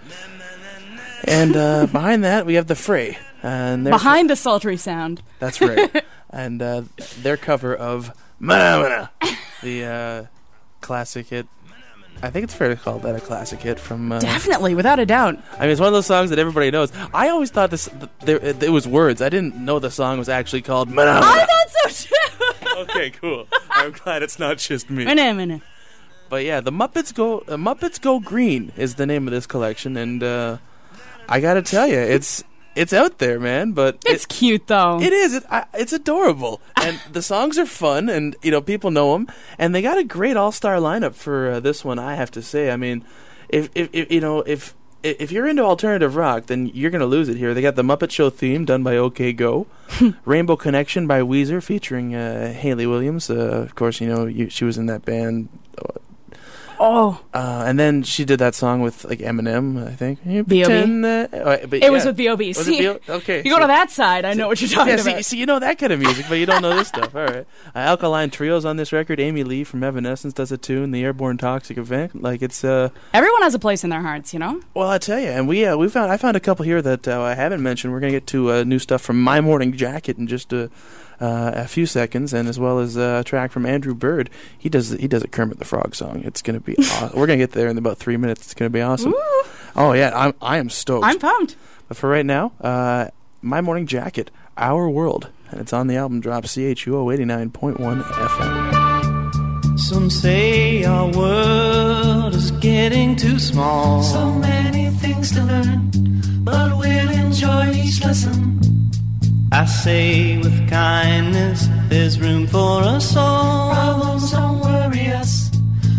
and 1.23 1.55
uh, 1.55 1.87
behind 1.87 2.23
that, 2.23 2.45
we 2.45 2.53
have 2.53 2.67
The 2.67 2.75
Fray. 2.75 3.17
And 3.41 3.85
Behind 3.85 4.29
the 4.29 4.35
sultry 4.35 4.77
sound. 4.77 5.23
That's 5.39 5.59
right. 5.59 6.03
And 6.33 6.61
uh, 6.61 6.83
their 7.21 7.37
cover 7.37 7.75
of 7.75 8.11
Mahna 8.41 9.09
Mahna, 9.21 9.35
the 9.61 9.85
uh, 9.85 10.25
classic 10.81 11.27
hit. 11.27 11.47
I 12.21 12.29
think 12.29 12.43
it's 12.43 12.53
fair 12.53 12.69
to 12.69 12.75
call 12.75 12.99
that 12.99 13.15
a 13.15 13.19
classic 13.19 13.61
hit 13.61 13.79
from. 13.79 14.11
Uh, 14.11 14.19
Definitely, 14.19 14.75
without 14.75 14.99
a 14.99 15.05
doubt. 15.05 15.37
I 15.57 15.61
mean, 15.61 15.69
it's 15.69 15.79
one 15.79 15.87
of 15.87 15.93
those 15.93 16.05
songs 16.05 16.29
that 16.31 16.39
everybody 16.39 16.71
knows. 16.71 16.91
I 17.13 17.29
always 17.29 17.51
thought 17.51 17.69
this 17.69 17.87
th- 17.87 18.09
there 18.21 18.37
it 18.43 18.71
was 18.71 18.87
words. 18.87 19.21
I 19.21 19.29
didn't 19.29 19.55
know 19.57 19.77
the 19.79 19.91
song 19.91 20.17
was 20.17 20.27
actually 20.27 20.63
called 20.63 20.89
Mahna 20.89 21.21
Mahna. 21.21 21.23
I 21.23 21.45
thought 21.45 21.91
so 21.91 22.07
too. 22.07 22.77
okay, 22.81 23.09
cool. 23.11 23.47
I'm 23.69 23.91
glad 23.91 24.23
it's 24.23 24.39
not 24.39 24.57
just 24.57 24.89
me. 24.89 25.05
Minute, 25.05 25.35
minute. 25.35 25.61
But 26.29 26.45
yeah, 26.45 26.61
the 26.61 26.71
Muppets 26.71 27.13
go 27.13 27.39
uh, 27.41 27.57
Muppets 27.57 28.01
Go 28.01 28.19
Green 28.19 28.71
is 28.75 28.95
the 28.95 29.05
name 29.05 29.27
of 29.27 29.31
this 29.33 29.45
collection, 29.45 29.95
and 29.97 30.23
uh, 30.23 30.57
I 31.29 31.39
gotta 31.39 31.61
tell 31.61 31.87
you, 31.87 31.99
it's 31.99 32.43
it's 32.75 32.93
out 32.93 33.19
there, 33.19 33.39
man. 33.39 33.71
But 33.73 33.99
It's 34.05 34.25
it, 34.25 34.29
cute 34.29 34.67
though. 34.67 34.99
it 34.99 35.13
is. 35.13 35.33
It, 35.35 35.43
I, 35.49 35.65
it's 35.73 35.93
adorable, 35.93 36.61
and 36.75 36.99
the 37.11 37.21
songs 37.21 37.57
are 37.57 37.65
fun, 37.65 38.09
and 38.09 38.35
you 38.41 38.51
know 38.51 38.61
people 38.61 38.91
know 38.91 39.13
them, 39.13 39.27
and 39.57 39.73
they 39.73 39.81
got 39.81 39.97
a 39.97 40.03
great 40.03 40.37
all 40.37 40.51
star 40.51 40.77
lineup 40.77 41.15
for 41.15 41.51
uh, 41.51 41.59
this 41.59 41.83
one. 41.85 41.99
I 41.99 42.15
have 42.15 42.31
to 42.31 42.41
say, 42.41 42.71
I 42.71 42.75
mean, 42.77 43.03
if, 43.49 43.69
if, 43.75 43.89
if 43.93 44.11
you 44.11 44.21
know 44.21 44.41
if 44.41 44.73
if 45.03 45.31
you're 45.31 45.47
into 45.47 45.63
alternative 45.63 46.15
rock, 46.15 46.45
then 46.45 46.67
you're 46.67 46.91
gonna 46.91 47.05
lose 47.05 47.29
it 47.29 47.37
here. 47.37 47.53
They 47.53 47.61
got 47.61 47.75
the 47.75 47.83
Muppet 47.83 48.09
Show 48.11 48.29
theme 48.29 48.65
done 48.65 48.83
by 48.83 48.97
OK 48.97 49.33
Go, 49.33 49.67
Rainbow 50.25 50.55
Connection 50.55 51.07
by 51.07 51.19
Weezer 51.21 51.61
featuring 51.61 52.15
uh, 52.15 52.53
Hayley 52.53 52.87
Williams. 52.87 53.29
Uh, 53.29 53.63
of 53.63 53.75
course, 53.75 53.99
you 54.01 54.07
know 54.07 54.25
you, 54.25 54.49
she 54.49 54.65
was 54.65 54.77
in 54.77 54.85
that 54.87 55.05
band. 55.05 55.49
Oh, 56.83 57.19
Uh, 57.33 57.63
and 57.65 57.79
then 57.79 58.03
she 58.03 58.25
did 58.25 58.39
that 58.39 58.53
song 58.55 58.81
with 58.81 59.05
like 59.05 59.19
Eminem, 59.19 59.87
I 59.87 59.95
think. 59.95 60.19
You 60.25 60.43
B.O.B.? 60.43 60.63
pretend 60.65 61.05
that- 61.05 61.29
oh, 61.33 61.57
but 61.67 61.81
it 61.81 61.91
was 61.91 62.05
with 62.05 62.17
B.O.B. 62.17 62.47
Was 62.49 62.59
it 62.59 62.63
See? 62.65 62.87
Okay, 62.89 63.37
you 63.39 63.49
go 63.49 63.55
so- 63.55 63.59
to 63.61 63.67
that 63.67 63.89
side, 63.89 64.25
I 64.25 64.33
know 64.33 64.47
what 64.49 64.59
you're 64.61 64.69
talking 64.69 64.93
yeah, 64.97 65.01
see, 65.01 65.11
about. 65.11 65.25
see, 65.25 65.37
you 65.37 65.45
know 65.45 65.59
that 65.59 65.77
kind 65.79 65.93
of 65.93 65.99
music, 65.99 66.25
but 66.29 66.35
you 66.35 66.45
don't 66.45 66.61
know 66.61 66.75
this 66.75 66.89
stuff. 66.89 67.15
All 67.15 67.23
right. 67.25 67.45
Uh, 67.73 67.79
Alkaline 67.79 68.29
Trio's 68.29 68.65
on 68.65 68.75
this 68.77 68.91
record. 68.91 69.19
Amy 69.19 69.43
Lee 69.43 69.63
from 69.63 69.81
Evanescence 69.83 70.33
does 70.33 70.51
a 70.51 70.57
tune. 70.57 70.91
The 70.91 71.03
Airborne 71.03 71.37
Toxic 71.37 71.77
Event. 71.77 72.21
Like 72.21 72.41
it's 72.41 72.63
uh. 72.63 72.89
Everyone 73.13 73.41
has 73.43 73.55
a 73.55 73.59
place 73.59 73.83
in 73.83 73.89
their 73.89 74.01
hearts, 74.01 74.33
you 74.33 74.39
know. 74.39 74.61
Well, 74.73 74.89
I 74.89 74.97
tell 74.97 75.19
you, 75.19 75.27
and 75.29 75.47
we 75.47 75.65
uh, 75.65 75.77
we 75.77 75.87
found 75.89 76.11
I 76.11 76.17
found 76.17 76.35
a 76.35 76.41
couple 76.41 76.65
here 76.65 76.81
that 76.81 77.07
uh, 77.07 77.21
I 77.21 77.33
haven't 77.33 77.63
mentioned. 77.63 77.93
We're 77.93 77.99
gonna 78.01 78.11
get 78.11 78.27
to 78.27 78.51
uh, 78.51 78.63
new 78.63 78.79
stuff 78.79 79.01
from 79.01 79.21
My 79.21 79.39
Morning 79.41 79.71
Jacket 79.73 80.17
in 80.17 80.27
just 80.27 80.51
a. 80.53 80.69
Uh, 81.21 81.51
a 81.55 81.67
few 81.67 81.85
seconds, 81.85 82.33
and 82.33 82.49
as 82.49 82.59
well 82.59 82.79
as 82.79 82.97
uh, 82.97 83.19
a 83.21 83.23
track 83.23 83.51
from 83.51 83.65
Andrew 83.65 83.93
Bird. 83.93 84.29
He 84.57 84.67
does 84.69 84.89
he 84.91 85.07
does 85.07 85.23
a 85.23 85.27
Kermit 85.27 85.59
the 85.59 85.65
Frog 85.65 85.95
song. 85.95 86.21
It's 86.25 86.41
gonna 86.41 86.59
be. 86.59 86.75
aw- 86.79 87.11
we're 87.13 87.27
gonna 87.27 87.37
get 87.37 87.51
there 87.51 87.67
in 87.69 87.77
about 87.77 87.97
three 87.97 88.17
minutes. 88.17 88.41
It's 88.41 88.53
gonna 88.53 88.69
be 88.69 88.81
awesome. 88.81 89.13
Ooh, 89.13 89.43
Oh 89.75 89.93
yeah, 89.93 90.11
I'm 90.15 90.33
I 90.41 90.57
am 90.57 90.69
stoked. 90.69 91.05
I'm 91.05 91.19
pumped. 91.19 91.55
But 91.87 91.97
for 91.97 92.09
right 92.09 92.25
now, 92.25 92.51
uh, 92.61 93.07
My 93.41 93.61
Morning 93.61 93.85
Jacket, 93.87 94.31
Our 94.57 94.89
World. 94.89 95.29
And 95.51 95.61
it's 95.61 95.71
on 95.73 95.87
the 95.87 95.95
album 95.97 96.19
drop 96.19 96.45
CHUO 96.45 97.15
89.1 97.15 98.01
FM. 98.03 99.79
Some 99.79 100.09
say 100.09 100.83
our 100.83 101.11
world 101.11 102.33
is 102.35 102.51
getting 102.51 103.15
too 103.15 103.37
small. 103.39 104.01
So 104.03 104.31
many 104.33 104.89
things 104.97 105.31
to 105.33 105.43
learn, 105.43 105.91
but 106.43 106.77
we'll 106.77 107.09
enjoy 107.11 107.71
each 107.71 108.03
lesson. 108.03 108.59
I 109.53 109.65
say 109.65 110.37
with 110.39 110.67
kindness, 110.67 111.67
there's 111.87 112.19
room 112.19 112.47
for 112.47 112.81
us 112.81 113.15
all. 113.15 113.71
Problems 113.71 114.31
don't 114.31 114.59
worry 114.59 115.09
us 115.09 115.51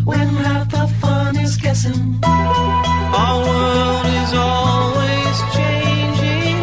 when 0.05 0.27
half 0.27 0.69
the 0.73 0.89
fun 1.01 1.37
is 1.37 1.57
guessing. 1.57 2.19
Our 2.25 3.47
world 3.47 4.07
is 4.07 4.35
always 4.35 5.37
changing. 5.55 6.59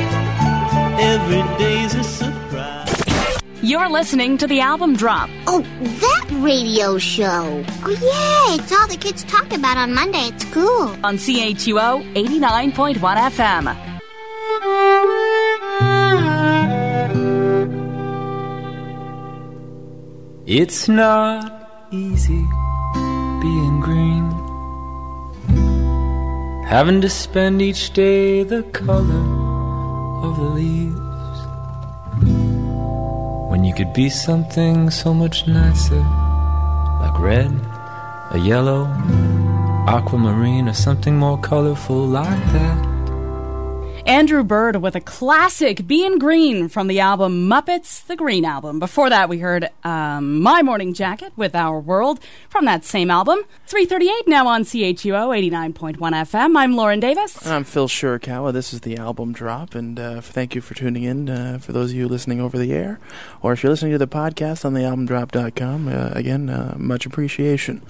Every 1.00 1.58
day's 1.58 1.96
a 1.96 2.04
surprise. 2.04 3.40
You're 3.62 3.90
listening 3.90 4.38
to 4.40 4.48
the 4.48 4.60
album 4.60 4.98
drop. 4.98 5.30
Oh, 5.48 5.62
that 6.02 6.26
radio 6.42 6.98
show. 6.98 7.64
Oh, 7.86 7.90
yeah, 7.90 8.56
it's 8.56 8.72
all 8.78 8.88
the 8.90 8.98
kids 8.98 9.24
talk 9.24 9.54
about 9.54 9.78
on 9.78 9.94
Monday 9.94 10.28
at 10.28 10.42
school. 10.42 10.94
on 11.06 11.16
CHUO 11.16 12.04
89.1 12.16 13.00
FM. 13.00 13.91
It's 20.54 20.90
not 20.90 21.50
easy 21.92 22.46
being 23.42 23.80
green. 23.80 24.28
Having 26.68 27.00
to 27.00 27.10
spend 27.10 27.62
each 27.62 27.94
day 27.94 28.44
the 28.44 28.62
color 28.64 29.24
of 30.28 30.36
the 30.36 30.50
leaves. 30.60 31.40
When 33.50 33.64
you 33.64 33.74
could 33.74 33.94
be 33.94 34.10
something 34.10 34.90
so 34.90 35.14
much 35.14 35.48
nicer, 35.48 36.04
like 37.00 37.18
red, 37.18 37.54
a 38.32 38.38
yellow, 38.38 38.92
aquamarine, 39.88 40.68
or 40.68 40.74
something 40.74 41.16
more 41.16 41.38
colorful 41.38 42.06
like 42.06 42.46
that. 42.52 42.91
Andrew 44.08 44.44
Bird 44.44 44.78
with 44.78 44.96
a 44.96 45.00
classic 45.02 45.86
Being 45.86 46.18
Green 46.18 46.68
from 46.70 46.88
the 46.88 47.00
album 47.00 47.48
Muppets, 47.48 48.06
the 48.08 48.16
Green 48.16 48.44
Album. 48.46 48.80
Before 48.80 49.10
that, 49.10 49.30
we 49.30 49.38
heard 49.38 49.70
um, 49.84 50.42
My 50.42 50.64
Morning 50.64 50.94
Jacket 50.94 51.32
with 51.36 51.54
Our 51.56 51.80
World 51.80 52.20
from 52.50 52.66
that 52.66 52.84
same 52.84 53.12
album. 53.12 53.40
338 53.68 54.28
now 54.28 54.48
on 54.48 54.64
CHUO 54.64 55.30
89.1 55.76 55.98
FM. 55.98 56.58
I'm 56.58 56.76
Lauren 56.76 57.00
Davis. 57.00 57.46
I'm 57.46 57.64
Phil 57.64 57.88
Shirakawa. 57.88 58.52
This 58.54 58.74
is 58.74 58.82
the 58.82 58.98
album 58.98 59.34
drop, 59.34 59.76
and 59.76 60.00
uh, 60.00 60.22
thank 60.22 60.56
you 60.56 60.62
for 60.62 60.74
tuning 60.74 61.04
in. 61.04 61.30
Uh, 61.30 61.60
for 61.62 61.72
those 61.72 61.92
of 61.92 61.98
you 61.98 62.08
listening 62.08 62.42
over 62.42 62.58
the 62.58 62.74
air, 62.74 63.00
or 63.44 63.54
if 63.54 63.62
you're 63.62 63.70
listening 63.70 63.92
to 63.92 63.98
the 64.00 64.08
podcast 64.08 64.66
on 64.66 64.74
the 64.74 64.82
albumdrop.com, 64.82 65.88
uh, 65.88 66.10
again, 66.14 66.50
uh, 66.50 66.76
much 66.78 67.06
appreciation. 67.06 67.82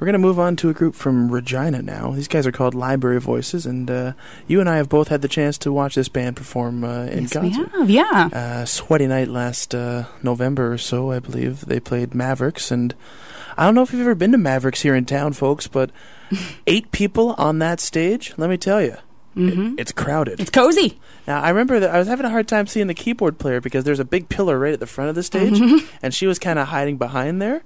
We're 0.00 0.06
going 0.06 0.14
to 0.14 0.18
move 0.18 0.38
on 0.38 0.56
to 0.56 0.70
a 0.70 0.72
group 0.72 0.94
from 0.94 1.30
Regina 1.30 1.82
now. 1.82 2.12
These 2.12 2.26
guys 2.28 2.46
are 2.46 2.52
called 2.52 2.74
Library 2.74 3.20
Voices, 3.20 3.66
and 3.66 3.90
uh, 3.90 4.12
you 4.46 4.58
and 4.58 4.66
I 4.68 4.78
have 4.78 4.88
both 4.88 5.08
had 5.08 5.20
the 5.20 5.28
chance 5.28 5.58
to 5.58 5.70
watch 5.72 5.94
this 5.94 6.08
band 6.08 6.36
perform 6.36 6.84
uh, 6.84 7.02
in 7.04 7.24
Yes, 7.24 7.34
we 7.34 7.50
concert. 7.52 7.70
have, 7.72 7.90
yeah. 7.90 8.30
uh, 8.32 8.64
sweaty 8.64 9.06
night 9.06 9.28
last 9.28 9.74
uh, 9.74 10.04
November 10.22 10.72
or 10.72 10.78
so, 10.78 11.10
I 11.12 11.18
believe. 11.18 11.66
They 11.66 11.80
played 11.80 12.14
Mavericks, 12.14 12.70
and 12.70 12.94
I 13.58 13.66
don't 13.66 13.74
know 13.74 13.82
if 13.82 13.92
you've 13.92 14.00
ever 14.00 14.14
been 14.14 14.32
to 14.32 14.38
Mavericks 14.38 14.80
here 14.80 14.94
in 14.94 15.04
town, 15.04 15.34
folks, 15.34 15.66
but 15.68 15.90
eight 16.66 16.90
people 16.92 17.34
on 17.36 17.58
that 17.58 17.78
stage. 17.78 18.32
Let 18.38 18.48
me 18.48 18.56
tell 18.56 18.80
you, 18.80 18.96
hmm 19.34 19.74
it's 19.76 19.92
crowded. 19.92 20.40
It's 20.40 20.48
cozy. 20.50 20.98
Now 21.26 21.42
I 21.42 21.50
remember 21.50 21.78
that 21.78 21.90
I 21.94 21.98
was 21.98 22.08
having 22.08 22.24
a 22.24 22.30
hard 22.30 22.48
time 22.48 22.66
seeing 22.66 22.86
the 22.86 22.94
keyboard 22.94 23.38
player 23.38 23.60
because 23.60 23.84
there's 23.84 24.00
a 24.00 24.04
big 24.06 24.30
pillar 24.30 24.58
right 24.58 24.72
at 24.72 24.80
the 24.80 24.86
front 24.86 25.10
of 25.10 25.14
the 25.14 25.22
stage, 25.22 25.52
Mm-hmm. 25.60 25.86
and 26.02 26.14
she 26.14 26.26
was 26.26 26.38
kind 26.38 26.58
of 26.58 26.68
hiding 26.68 26.96
behind 26.96 27.42
there, 27.42 27.62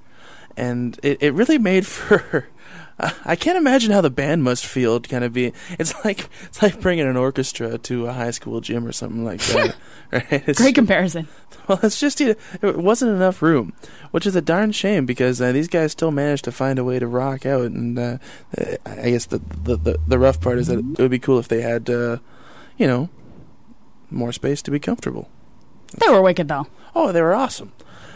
and 0.57 0.99
it, 1.03 1.23
it 1.23 1.35
really 1.35 1.59
made 1.59 1.87
for 1.87 2.49
I, 3.25 3.35
can't 3.35 3.59
imagine 3.59 3.91
how 3.91 4.01
the 4.01 4.11
band 4.11 4.45
must 4.45 4.65
feel. 4.65 5.01
To 5.01 5.09
kind 5.09 5.25
of 5.25 5.33
be, 5.33 5.53
it's 5.79 5.95
like 6.05 6.29
it's 6.45 6.63
like 6.63 6.81
bringing 6.81 7.07
an 7.07 7.17
orchestra 7.17 7.79
to 7.79 8.07
a 8.07 8.13
high 8.13 8.31
school 8.31 8.61
gym 8.61 8.87
or 8.87 8.93
something 8.93 9.25
like 9.25 9.41
that. 9.41 9.77
right? 10.13 10.49
It's, 10.49 10.61
Great 10.61 10.75
comparison. 10.75 11.29
Well, 11.67 11.81
it's 11.83 11.99
just 11.99 12.21
you 12.21 12.37
know, 12.63 12.69
it 12.69 12.79
wasn't 12.79 13.13
enough 13.13 13.43
room, 13.43 13.73
which 14.11 14.27
is 14.27 14.37
a 14.37 14.43
darn 14.43 14.71
shame 14.73 15.07
because 15.07 15.41
uh, 15.41 15.51
these 15.51 15.69
guys 15.69 15.93
still 15.93 16.11
managed 16.11 16.45
to 16.45 16.53
find 16.53 16.79
a 16.79 16.85
way 16.85 16.99
to 16.99 17.07
rock 17.07 17.47
out. 17.47 17.67
And 17.67 17.99
uh, 17.99 18.19
uh, 18.57 18.77
I 18.87 19.11
guess 19.11 19.27
the, 19.27 19.39
the 19.63 19.77
the 19.77 19.99
the 20.07 20.19
rough 20.19 20.41
part 20.41 20.59
is 20.59 20.69
that 20.69 20.79
it 20.79 20.99
would 20.99 21.11
be 21.11 21.19
cool 21.19 21.39
if 21.39 21.49
they 21.49 21.63
had, 21.63 21.91
uh, 21.91 22.19
you 22.77 22.87
know, 22.87 23.09
more 24.11 24.33
space 24.33 24.63
to 24.63 24.71
be 24.71 24.79
comfortable. 24.79 25.29
They 25.95 26.11
were 26.11 26.23
wicked 26.23 26.49
though. 26.49 26.67
Oh, 26.95 27.11
they 27.13 27.23
were 27.23 27.35
awesome. 27.35 27.73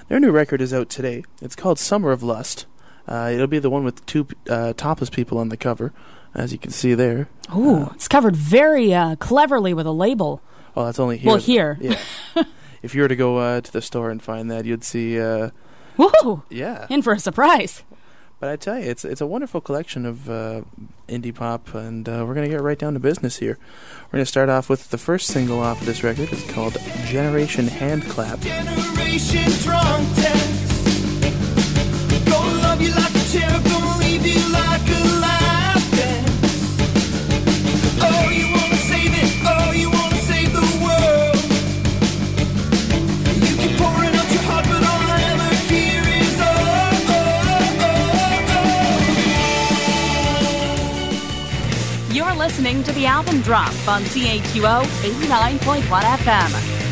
Their 0.09 0.21
new 0.21 0.31
record 0.31 0.63
is 0.63 0.73
out 0.73 0.89
today. 0.89 1.23
It's 1.43 1.55
called 1.55 1.79
Summer 1.79 2.13
of 2.13 2.23
Lust. 2.23 2.65
Uh, 3.07 3.31
it'll 3.33 3.47
be 3.47 3.59
the 3.59 3.69
one 3.69 3.85
with 3.85 4.05
two 4.07 4.27
uh, 4.49 4.73
topless 4.73 5.11
people 5.11 5.37
on 5.37 5.51
the 5.51 5.57
cover, 5.57 5.93
as 6.35 6.51
you 6.51 6.59
can 6.59 6.71
see 6.71 6.95
there. 6.95 7.29
Ooh, 7.55 7.91
it's 7.95 8.09
covered 8.09 8.35
very 8.35 8.95
uh, 8.95 9.17
cleverly 9.17 9.75
with 9.75 9.87
a 9.87 9.93
label. 9.93 10.41
Oh, 10.75 10.87
that's 10.87 10.99
only 10.99 11.19
here. 11.19 11.29
Well, 11.29 11.37
here. 11.37 11.77
Yeah. 11.81 12.01
if 12.83 12.95
you 12.95 13.03
were 13.03 13.09
to 13.09 13.17
go 13.17 13.37
uh, 13.37 13.61
to 13.61 13.71
the 13.71 13.83
store 13.83 14.11
and 14.11 14.23
find 14.23 14.51
that, 14.51 14.65
you'd 14.65 14.83
see. 14.83 15.21
Uh, 15.21 15.51
Woohoo! 15.99 16.43
yeah. 16.49 16.87
In 16.89 17.03
for 17.03 17.13
a 17.13 17.19
surprise. 17.19 17.83
But 18.41 18.49
I 18.49 18.57
tell 18.57 18.79
you, 18.79 18.89
it's 18.89 19.05
it's 19.05 19.21
a 19.21 19.27
wonderful 19.27 19.61
collection 19.61 20.07
of 20.07 20.31
uh, 20.31 20.63
indie 21.09 21.35
pop, 21.35 21.75
and 21.75 22.09
uh, 22.09 22.25
we're 22.27 22.35
gonna 22.35 22.49
get 22.49 22.61
right 22.61 22.79
down 22.79 22.95
to 22.95 23.01
business 23.01 23.39
here. 23.39 23.59
We're 24.07 24.19
gonna 24.19 24.27
start 24.27 24.49
off 24.49 24.69
with 24.69 24.91
the 24.91 24.99
first 24.99 25.27
single 25.29 25.61
off 25.61 25.81
of 25.81 25.87
this 25.87 26.05
record. 26.05 26.33
It's 26.33 26.49
called 26.51 26.77
"Generation 27.07 27.67
Hand 27.67 28.05
Clap." 28.05 28.41
Generation 28.41 29.51
to 52.89 52.95
the 52.95 53.07
album 53.07 53.41
drop 53.43 53.73
on 53.87 54.03
CHUO 54.05 54.83
89.1 55.03 55.83
FM. 55.83 56.88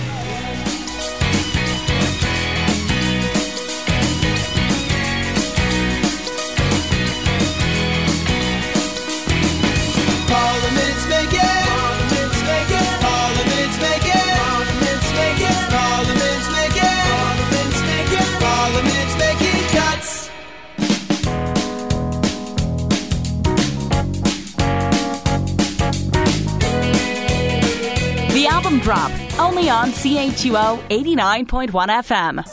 On 29.69 29.91
CHUO 29.91 30.79
89.1 30.89 31.91
FM. 32.05 32.45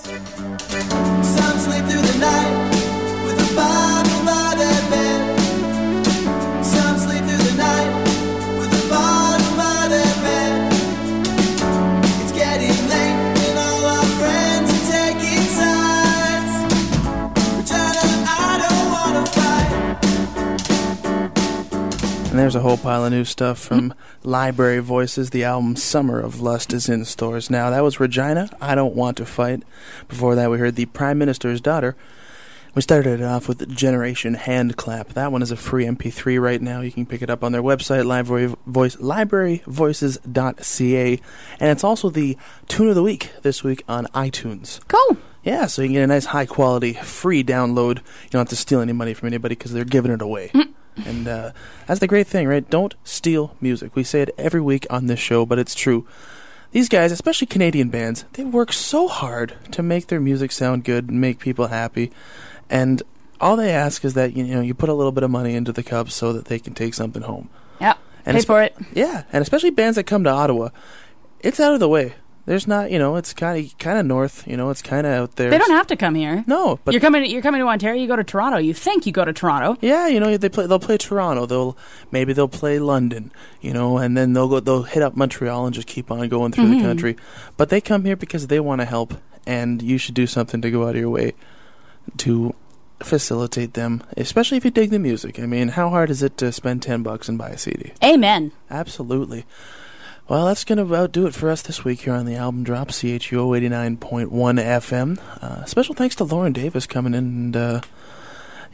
There's 22.43 22.55
a 22.55 22.59
whole 22.59 22.75
pile 22.75 23.05
of 23.05 23.13
new 23.13 23.23
stuff 23.23 23.57
from 23.57 23.93
Library 24.21 24.79
Voices. 24.79 25.29
The 25.29 25.45
album 25.45 25.77
Summer 25.77 26.19
of 26.19 26.41
Lust 26.41 26.73
is 26.73 26.89
in 26.89 27.05
stores 27.05 27.49
now. 27.49 27.69
That 27.69 27.83
was 27.83 28.01
Regina, 28.01 28.49
I 28.59 28.75
Don't 28.75 28.95
Want 28.95 29.15
to 29.15 29.25
Fight. 29.25 29.63
Before 30.09 30.35
that, 30.35 30.51
we 30.51 30.57
heard 30.57 30.75
The 30.75 30.87
Prime 30.87 31.17
Minister's 31.17 31.61
Daughter. 31.61 31.95
We 32.75 32.81
started 32.81 33.21
it 33.21 33.23
off 33.23 33.47
with 33.47 33.73
Generation 33.73 34.33
Hand 34.33 34.75
Clap. 34.75 35.13
That 35.13 35.31
one 35.31 35.41
is 35.41 35.51
a 35.51 35.55
free 35.55 35.85
MP3 35.85 36.41
right 36.41 36.61
now. 36.61 36.81
You 36.81 36.91
can 36.91 37.05
pick 37.05 37.21
it 37.21 37.29
up 37.29 37.45
on 37.45 37.53
their 37.53 37.63
website, 37.63 38.05
library 38.05 38.53
voice, 38.67 38.97
libraryvoices.ca. 38.97 41.21
And 41.61 41.69
it's 41.69 41.83
also 41.85 42.09
the 42.09 42.37
tune 42.67 42.89
of 42.89 42.95
the 42.95 43.03
week 43.03 43.31
this 43.41 43.63
week 43.63 43.85
on 43.87 44.07
iTunes. 44.07 44.85
Cool. 44.89 45.15
Yeah, 45.43 45.67
so 45.67 45.81
you 45.81 45.87
can 45.87 45.93
get 45.93 46.03
a 46.03 46.07
nice 46.07 46.25
high 46.25 46.45
quality 46.45 46.91
free 46.91 47.41
download. 47.41 47.99
You 47.99 48.31
don't 48.31 48.41
have 48.41 48.49
to 48.49 48.57
steal 48.57 48.81
any 48.81 48.91
money 48.91 49.13
from 49.13 49.27
anybody 49.27 49.55
because 49.55 49.71
they're 49.71 49.85
giving 49.85 50.11
it 50.11 50.21
away. 50.21 50.51
And 51.05 51.27
uh, 51.27 51.51
that's 51.87 51.99
the 51.99 52.07
great 52.07 52.27
thing, 52.27 52.47
right? 52.47 52.67
Don't 52.69 52.95
steal 53.03 53.55
music. 53.61 53.95
We 53.95 54.03
say 54.03 54.21
it 54.21 54.35
every 54.37 54.61
week 54.61 54.85
on 54.89 55.07
this 55.07 55.19
show, 55.19 55.45
but 55.45 55.59
it's 55.59 55.75
true. 55.75 56.07
These 56.71 56.89
guys, 56.89 57.11
especially 57.11 57.47
Canadian 57.47 57.89
bands, 57.89 58.25
they 58.33 58.43
work 58.43 58.73
so 58.73 59.07
hard 59.07 59.53
to 59.71 59.83
make 59.83 60.07
their 60.07 60.19
music 60.19 60.51
sound 60.51 60.83
good 60.83 61.09
and 61.09 61.21
make 61.21 61.39
people 61.39 61.67
happy. 61.67 62.11
And 62.69 63.03
all 63.39 63.55
they 63.55 63.71
ask 63.71 64.03
is 64.03 64.15
that 64.15 64.35
you 64.35 64.43
know 64.43 64.61
you 64.61 64.73
put 64.73 64.89
a 64.89 64.93
little 64.93 65.11
bit 65.11 65.23
of 65.23 65.29
money 65.29 65.53
into 65.53 65.71
the 65.71 65.83
cups 65.83 66.15
so 66.15 66.33
that 66.33 66.45
they 66.45 66.59
can 66.59 66.73
take 66.73 66.93
something 66.93 67.21
home. 67.21 67.49
Yeah. 67.79 67.95
And 68.25 68.37
Pay 68.37 68.43
for 68.43 68.63
it. 68.63 68.75
Yeah, 68.93 69.23
and 69.31 69.41
especially 69.41 69.69
bands 69.69 69.97
that 69.97 70.05
come 70.05 70.23
to 70.23 70.29
Ottawa, 70.29 70.69
it's 71.41 71.59
out 71.59 71.73
of 71.73 71.79
the 71.79 71.89
way. 71.89 72.15
There's 72.45 72.67
not, 72.67 72.91
you 72.91 72.99
know, 72.99 73.15
it's 73.15 73.33
kind 73.33 73.65
of 73.65 73.77
kind 73.77 73.97
of 73.97 74.05
north. 74.05 74.45
You 74.45 74.57
know, 74.57 74.69
it's 74.69 74.81
kind 74.81 75.07
of 75.07 75.13
out 75.13 75.35
there. 75.37 75.49
They 75.49 75.57
don't 75.57 75.71
have 75.71 75.87
to 75.87 75.95
come 75.95 76.13
here. 76.13 76.43
No, 76.45 76.77
but 76.83 76.93
you're 76.93 76.99
coming. 76.99 77.23
You're 77.25 77.41
coming 77.41 77.61
to 77.61 77.67
Ontario. 77.67 78.01
You 78.01 78.07
go 78.07 78.17
to 78.17 78.23
Toronto. 78.23 78.57
You 78.57 78.73
think 78.73 79.05
you 79.05 79.13
go 79.13 79.23
to 79.23 79.31
Toronto. 79.31 79.77
Yeah, 79.79 80.07
you 80.09 80.19
know 80.19 80.35
they 80.35 80.49
play. 80.49 80.67
They'll 80.67 80.77
play 80.79 80.97
Toronto. 80.97 81.45
They'll 81.45 81.77
maybe 82.11 82.33
they'll 82.33 82.49
play 82.49 82.79
London. 82.79 83.31
You 83.61 83.71
know, 83.71 83.97
and 83.97 84.17
then 84.17 84.33
they'll 84.33 84.49
go. 84.49 84.59
They'll 84.59 84.83
hit 84.83 85.01
up 85.01 85.15
Montreal 85.15 85.65
and 85.65 85.73
just 85.73 85.87
keep 85.87 86.11
on 86.11 86.27
going 86.27 86.51
through 86.51 86.65
Mm-hmm. 86.65 86.79
the 86.79 86.83
country. 86.83 87.15
But 87.55 87.69
they 87.69 87.79
come 87.79 88.03
here 88.03 88.17
because 88.17 88.47
they 88.47 88.59
want 88.59 88.81
to 88.81 88.85
help, 88.85 89.13
and 89.47 89.81
you 89.81 89.97
should 89.97 90.15
do 90.15 90.27
something 90.27 90.61
to 90.61 90.69
go 90.69 90.83
out 90.83 90.95
of 90.95 91.01
your 91.01 91.09
way 91.09 91.33
to 92.17 92.53
facilitate 93.01 93.73
them, 93.73 94.03
especially 94.17 94.57
if 94.57 94.65
you 94.65 94.71
dig 94.71 94.89
the 94.89 94.99
music. 94.99 95.39
I 95.39 95.45
mean, 95.45 95.69
how 95.69 95.89
hard 95.89 96.09
is 96.09 96.21
it 96.21 96.37
to 96.39 96.51
spend 96.51 96.81
ten 96.81 97.03
bucks 97.03 97.29
and 97.29 97.37
buy 97.37 97.49
a 97.51 97.57
CD? 97.57 97.93
Amen. 98.03 98.51
Absolutely. 98.69 99.45
Well, 100.27 100.45
that's 100.45 100.63
going 100.63 100.77
to 100.77 100.85
about 100.85 101.11
do 101.11 101.27
it 101.27 101.33
for 101.33 101.49
us 101.49 101.61
this 101.61 101.83
week 101.83 102.01
here 102.01 102.13
on 102.13 102.25
the 102.25 102.35
album 102.35 102.63
drop, 102.63 102.89
CHUO 102.89 103.59
89.1 103.99 104.29
FM. 104.29 105.19
Uh, 105.41 105.65
special 105.65 105.95
thanks 105.95 106.15
to 106.15 106.23
Lauren 106.23 106.53
Davis 106.53 106.87
coming 106.87 107.13
in 107.13 107.23
and 107.25 107.57
uh, 107.57 107.81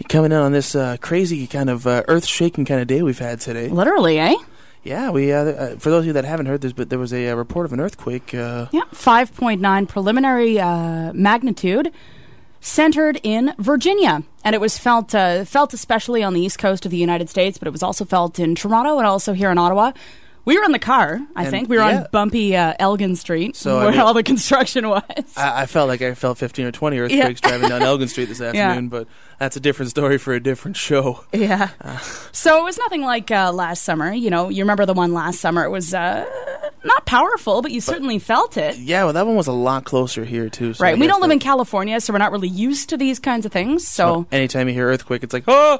coming 0.10 0.32
in 0.32 0.38
on 0.38 0.52
this 0.52 0.76
uh, 0.76 0.98
crazy 1.02 1.48
kind 1.48 1.70
of 1.72 1.88
uh, 1.88 2.04
earth 2.08 2.28
shaking 2.28 2.66
kind 2.66 2.82
of 2.82 2.88
day 2.88 3.02
we've 3.02 3.18
had 3.18 3.42
today. 3.42 3.68
Literally, 3.68 4.20
eh? 4.20 4.36
Yeah, 4.84 5.10
we 5.10 5.34
uh, 5.34 5.38
uh, 5.44 5.76
for 5.78 5.90
those 5.90 6.02
of 6.02 6.06
you 6.08 6.14
that 6.14 6.24
haven't 6.24 6.46
heard 6.46 6.62
this, 6.62 6.72
but 6.72 6.90
there 6.92 7.00
was 7.00 7.12
a, 7.12 7.30
uh 7.30 7.36
report 7.36 7.66
of 7.66 7.74
an 7.74 7.80
earthquake. 7.80 8.34
Uh, 8.34 8.68
Yeah. 8.72 8.84
Five 8.94 9.36
point 9.36 9.60
nine 9.60 9.88
preliminary 9.88 10.60
uh, 10.60 11.12
magnitude, 11.14 11.92
centered 12.62 13.20
in 13.24 13.54
Virginia, 13.58 14.24
and 14.44 14.54
it 14.56 14.62
was 14.62 14.78
felt 14.78 15.14
uh, 15.14 15.44
felt 15.46 15.74
especially 15.74 16.24
on 16.24 16.34
the 16.34 16.42
east 16.42 16.60
coast 16.60 16.86
of 16.86 16.92
the 16.92 16.98
United 16.98 17.28
States, 17.30 17.58
but 17.58 17.68
it 17.68 17.72
was 17.72 17.84
also 17.84 18.06
felt 18.06 18.40
in 18.40 18.56
Toronto 18.56 18.98
and 19.00 19.08
also 19.08 19.34
here 19.34 19.50
in 19.52 19.58
Ottawa. 19.58 19.92
We 20.46 20.58
were 20.58 20.64
in 20.64 20.72
the 20.72 20.80
car. 20.80 21.20
I 21.36 21.44
And- 21.44 21.52
think 21.52 21.70
we 21.70 21.78
were 21.78 21.84
yeah. 21.84 22.00
on 22.02 22.08
bumpy 22.12 22.56
uh, 22.56 22.74
Elgin 22.80 23.16
Street, 23.16 23.56
So, 23.56 23.78
I 23.78 23.84
where 23.84 23.92
mean- 23.92 24.00
all 24.02 24.14
the 24.14 24.24
construction 24.34 24.90
was. 24.90 25.04
I, 25.38 25.62
I 25.64 25.66
felt 25.66 25.88
like 25.88 26.02
I 26.02 26.14
felt 26.16 26.38
15 26.38 26.66
or 26.66 26.72
20 26.72 26.98
earthquakes 27.00 27.42
driving 27.42 27.70
down 27.70 27.82
Elgin 27.84 28.08
Street 28.08 28.26
this 28.30 28.42
afternoon, 28.42 28.90
but 28.90 29.08
that's 29.38 29.56
a 29.56 29.60
different 29.60 29.92
story 29.92 30.18
for 30.18 30.34
a 30.34 30.40
different 30.40 30.76
show. 30.78 31.24
Yeah. 31.34 31.70
so 32.32 32.60
it 32.60 32.64
was 32.64 32.78
nothing 32.78 33.02
like 33.04 33.30
uh, 33.32 33.52
last 33.54 33.84
summer. 33.84 34.12
You 34.12 34.30
know, 34.30 34.50
you 34.50 34.64
remember 34.64 34.86
the 34.86 34.94
one 34.94 35.14
last 35.14 35.40
summer. 35.40 35.64
It 35.64 35.70
was 35.70 35.94
uh, 35.94 36.26
not 36.84 37.06
powerful, 37.06 37.62
but 37.62 37.72
you 37.72 37.82
certainly 37.82 38.18
felt 38.20 38.58
it. 38.58 38.78
Yeah, 38.78 39.04
well, 39.04 39.14
that 39.14 39.28
one 39.28 39.36
was 39.36 39.48
a 39.48 39.52
lot 39.54 39.84
closer 39.86 40.26
here 40.26 40.50
too. 40.50 40.74
So 40.74 40.84
Right. 40.84 40.98
We 40.98 41.08
don't 41.08 41.22
live 41.22 41.32
in 41.32 41.40
California, 41.40 42.00
so 42.02 42.12
we're 42.14 42.20
not 42.20 42.32
really 42.32 42.48
used 42.50 42.90
to 42.90 42.98
these 42.98 43.20
kinds 43.20 43.46
of 43.46 43.52
things. 43.52 43.88
So 43.88 44.26
anytime 44.32 44.68
you 44.68 44.74
hear 44.74 44.88
earthquake, 44.88 45.24
it's 45.24 45.34
like 45.34 45.44
oh, 45.48 45.80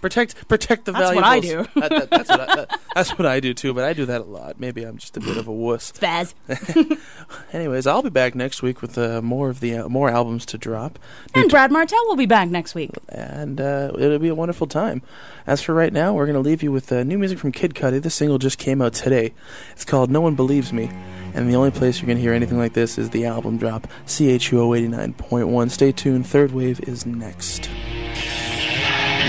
protect 0.00 0.48
protect 0.48 0.84
the 0.86 0.92
That's 0.92 1.14
what 1.14 1.24
I 1.24 1.40
do. 1.40 1.66
That- 1.76 1.90
that- 1.90 2.10
that's, 2.10 2.28
what 2.28 2.40
I, 2.40 2.56
that- 2.56 2.80
that's 2.94 3.10
what 3.18 3.26
I 3.26 3.40
do 3.40 3.54
too. 3.54 3.74
But 3.74 3.84
I 3.84 3.92
do 3.92 4.06
that 4.06 4.20
a 4.20 4.24
lot. 4.24 4.58
Maybe 4.60 4.82
I'm 4.84 4.98
just 4.98 5.16
a 5.16 5.20
bit 5.20 5.36
of 5.36 5.46
a 5.48 5.52
wuss. 5.52 5.92
Spaz. 5.92 6.34
Anyways, 7.52 7.86
I'll 7.86 8.02
be 8.02 8.10
back 8.10 8.34
next 8.34 8.62
week 8.62 8.80
with 8.82 8.96
uh, 8.98 9.20
more 9.22 9.50
of 9.50 9.60
the 9.60 9.76
uh, 9.76 9.88
more 9.88 10.10
albums 10.10 10.46
to 10.46 10.58
drop, 10.58 10.98
And 11.34 11.50
Brad 11.50 11.70
Martell 11.70 12.04
will 12.06 12.16
be 12.16 12.26
back 12.26 12.48
next 12.48 12.74
week. 12.74 12.90
and 13.08 13.60
uh, 13.60 13.92
it'll 13.98 14.18
be 14.18 14.28
a 14.28 14.34
wonderful 14.34 14.66
time. 14.66 15.02
As 15.46 15.60
for 15.62 15.74
right 15.74 15.92
now, 15.92 16.12
we're 16.14 16.26
going 16.26 16.34
to 16.34 16.40
leave 16.48 16.62
you 16.62 16.70
with 16.72 16.90
uh, 16.92 17.02
new 17.02 17.18
music 17.18 17.38
from 17.38 17.52
Kid 17.52 17.74
Cudi. 17.74 18.00
This 18.02 18.14
single 18.14 18.38
just 18.38 18.58
came 18.58 18.80
out 18.80 18.94
today. 18.94 19.32
It's 19.72 19.84
called 19.84 20.10
"No 20.10 20.20
One 20.20 20.34
Believes 20.36 20.72
Me," 20.72 20.88
and 21.34 21.48
the 21.50 21.56
only 21.56 21.70
place 21.70 22.00
you're 22.00 22.06
going 22.06 22.18
to 22.18 22.22
hear 22.22 22.32
anything 22.34 22.58
like 22.58 22.72
this 22.74 22.98
is 22.98 23.10
the 23.10 23.26
album 23.26 23.58
drop. 23.58 23.86
CHUO 24.06 24.88
89.1. 24.90 25.70
Stay 25.70 25.92
tuned. 25.92 26.26
Third 26.26 26.52
wave 26.52 26.80
is 26.88 27.04
next. 27.06 27.68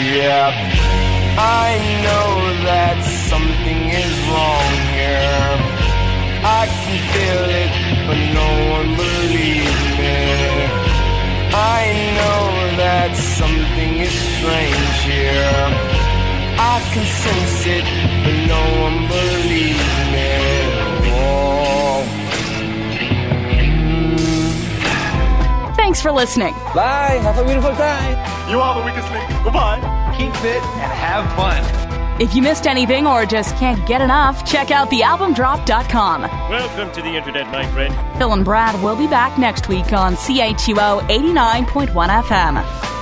Yep. 0.02 0.54
I 1.38 1.78
know 2.02 2.66
that 2.66 2.98
something 3.30 3.82
is 4.02 4.14
wrong 4.34 4.74
here. 4.98 5.54
I 6.42 6.66
can 6.66 6.98
feel 7.14 7.46
it, 7.62 7.72
but 8.10 8.18
no 8.34 8.50
one 8.74 8.90
believes 8.98 9.86
me. 10.02 10.18
I 11.54 11.86
know 12.18 12.42
that 12.82 13.14
something 13.16 14.00
is 14.00 14.10
strange 14.10 14.98
here. 15.06 15.70
I 16.58 16.82
can 16.94 17.06
sense 17.06 17.66
it, 17.70 17.86
but 18.26 18.36
no 18.50 18.62
one 18.82 19.06
believes 19.06 19.94
me. 20.14 20.34
Oh. 21.14 22.02
Thanks 25.76 26.02
for 26.02 26.12
listening. 26.12 26.56
Bye. 26.74 27.20
Have 27.22 27.38
a 27.38 27.44
beautiful 27.46 27.76
time. 27.76 28.31
You 28.52 28.60
are 28.60 28.78
the 28.78 28.86
weakest 28.86 29.10
link. 29.14 29.30
Goodbye. 29.46 29.80
Keep 30.18 30.36
fit 30.36 30.62
and 30.62 30.92
have 30.92 31.26
fun. 31.38 32.22
If 32.22 32.36
you 32.36 32.42
missed 32.42 32.68
anything 32.68 33.08
or 33.08 33.26
just 33.26 33.56
can't 33.56 33.88
get 33.88 34.02
enough, 34.02 34.44
check 34.46 34.72
out 34.72 34.90
thealbumdrop.com. 34.90 36.24
Welcome 36.24 36.92
to 36.92 37.02
the 37.02 37.16
internet, 37.16 37.48
my 37.48 37.66
friend. 37.72 37.96
Phil 38.18 38.34
and 38.34 38.44
Brad 38.44 38.76
will 38.84 38.98
be 38.98 39.08
back 39.08 39.40
next 39.40 39.70
week 39.70 39.94
on 39.94 40.16
CHUO 40.16 41.00
89.1 41.08 42.24
FM. 42.24 43.01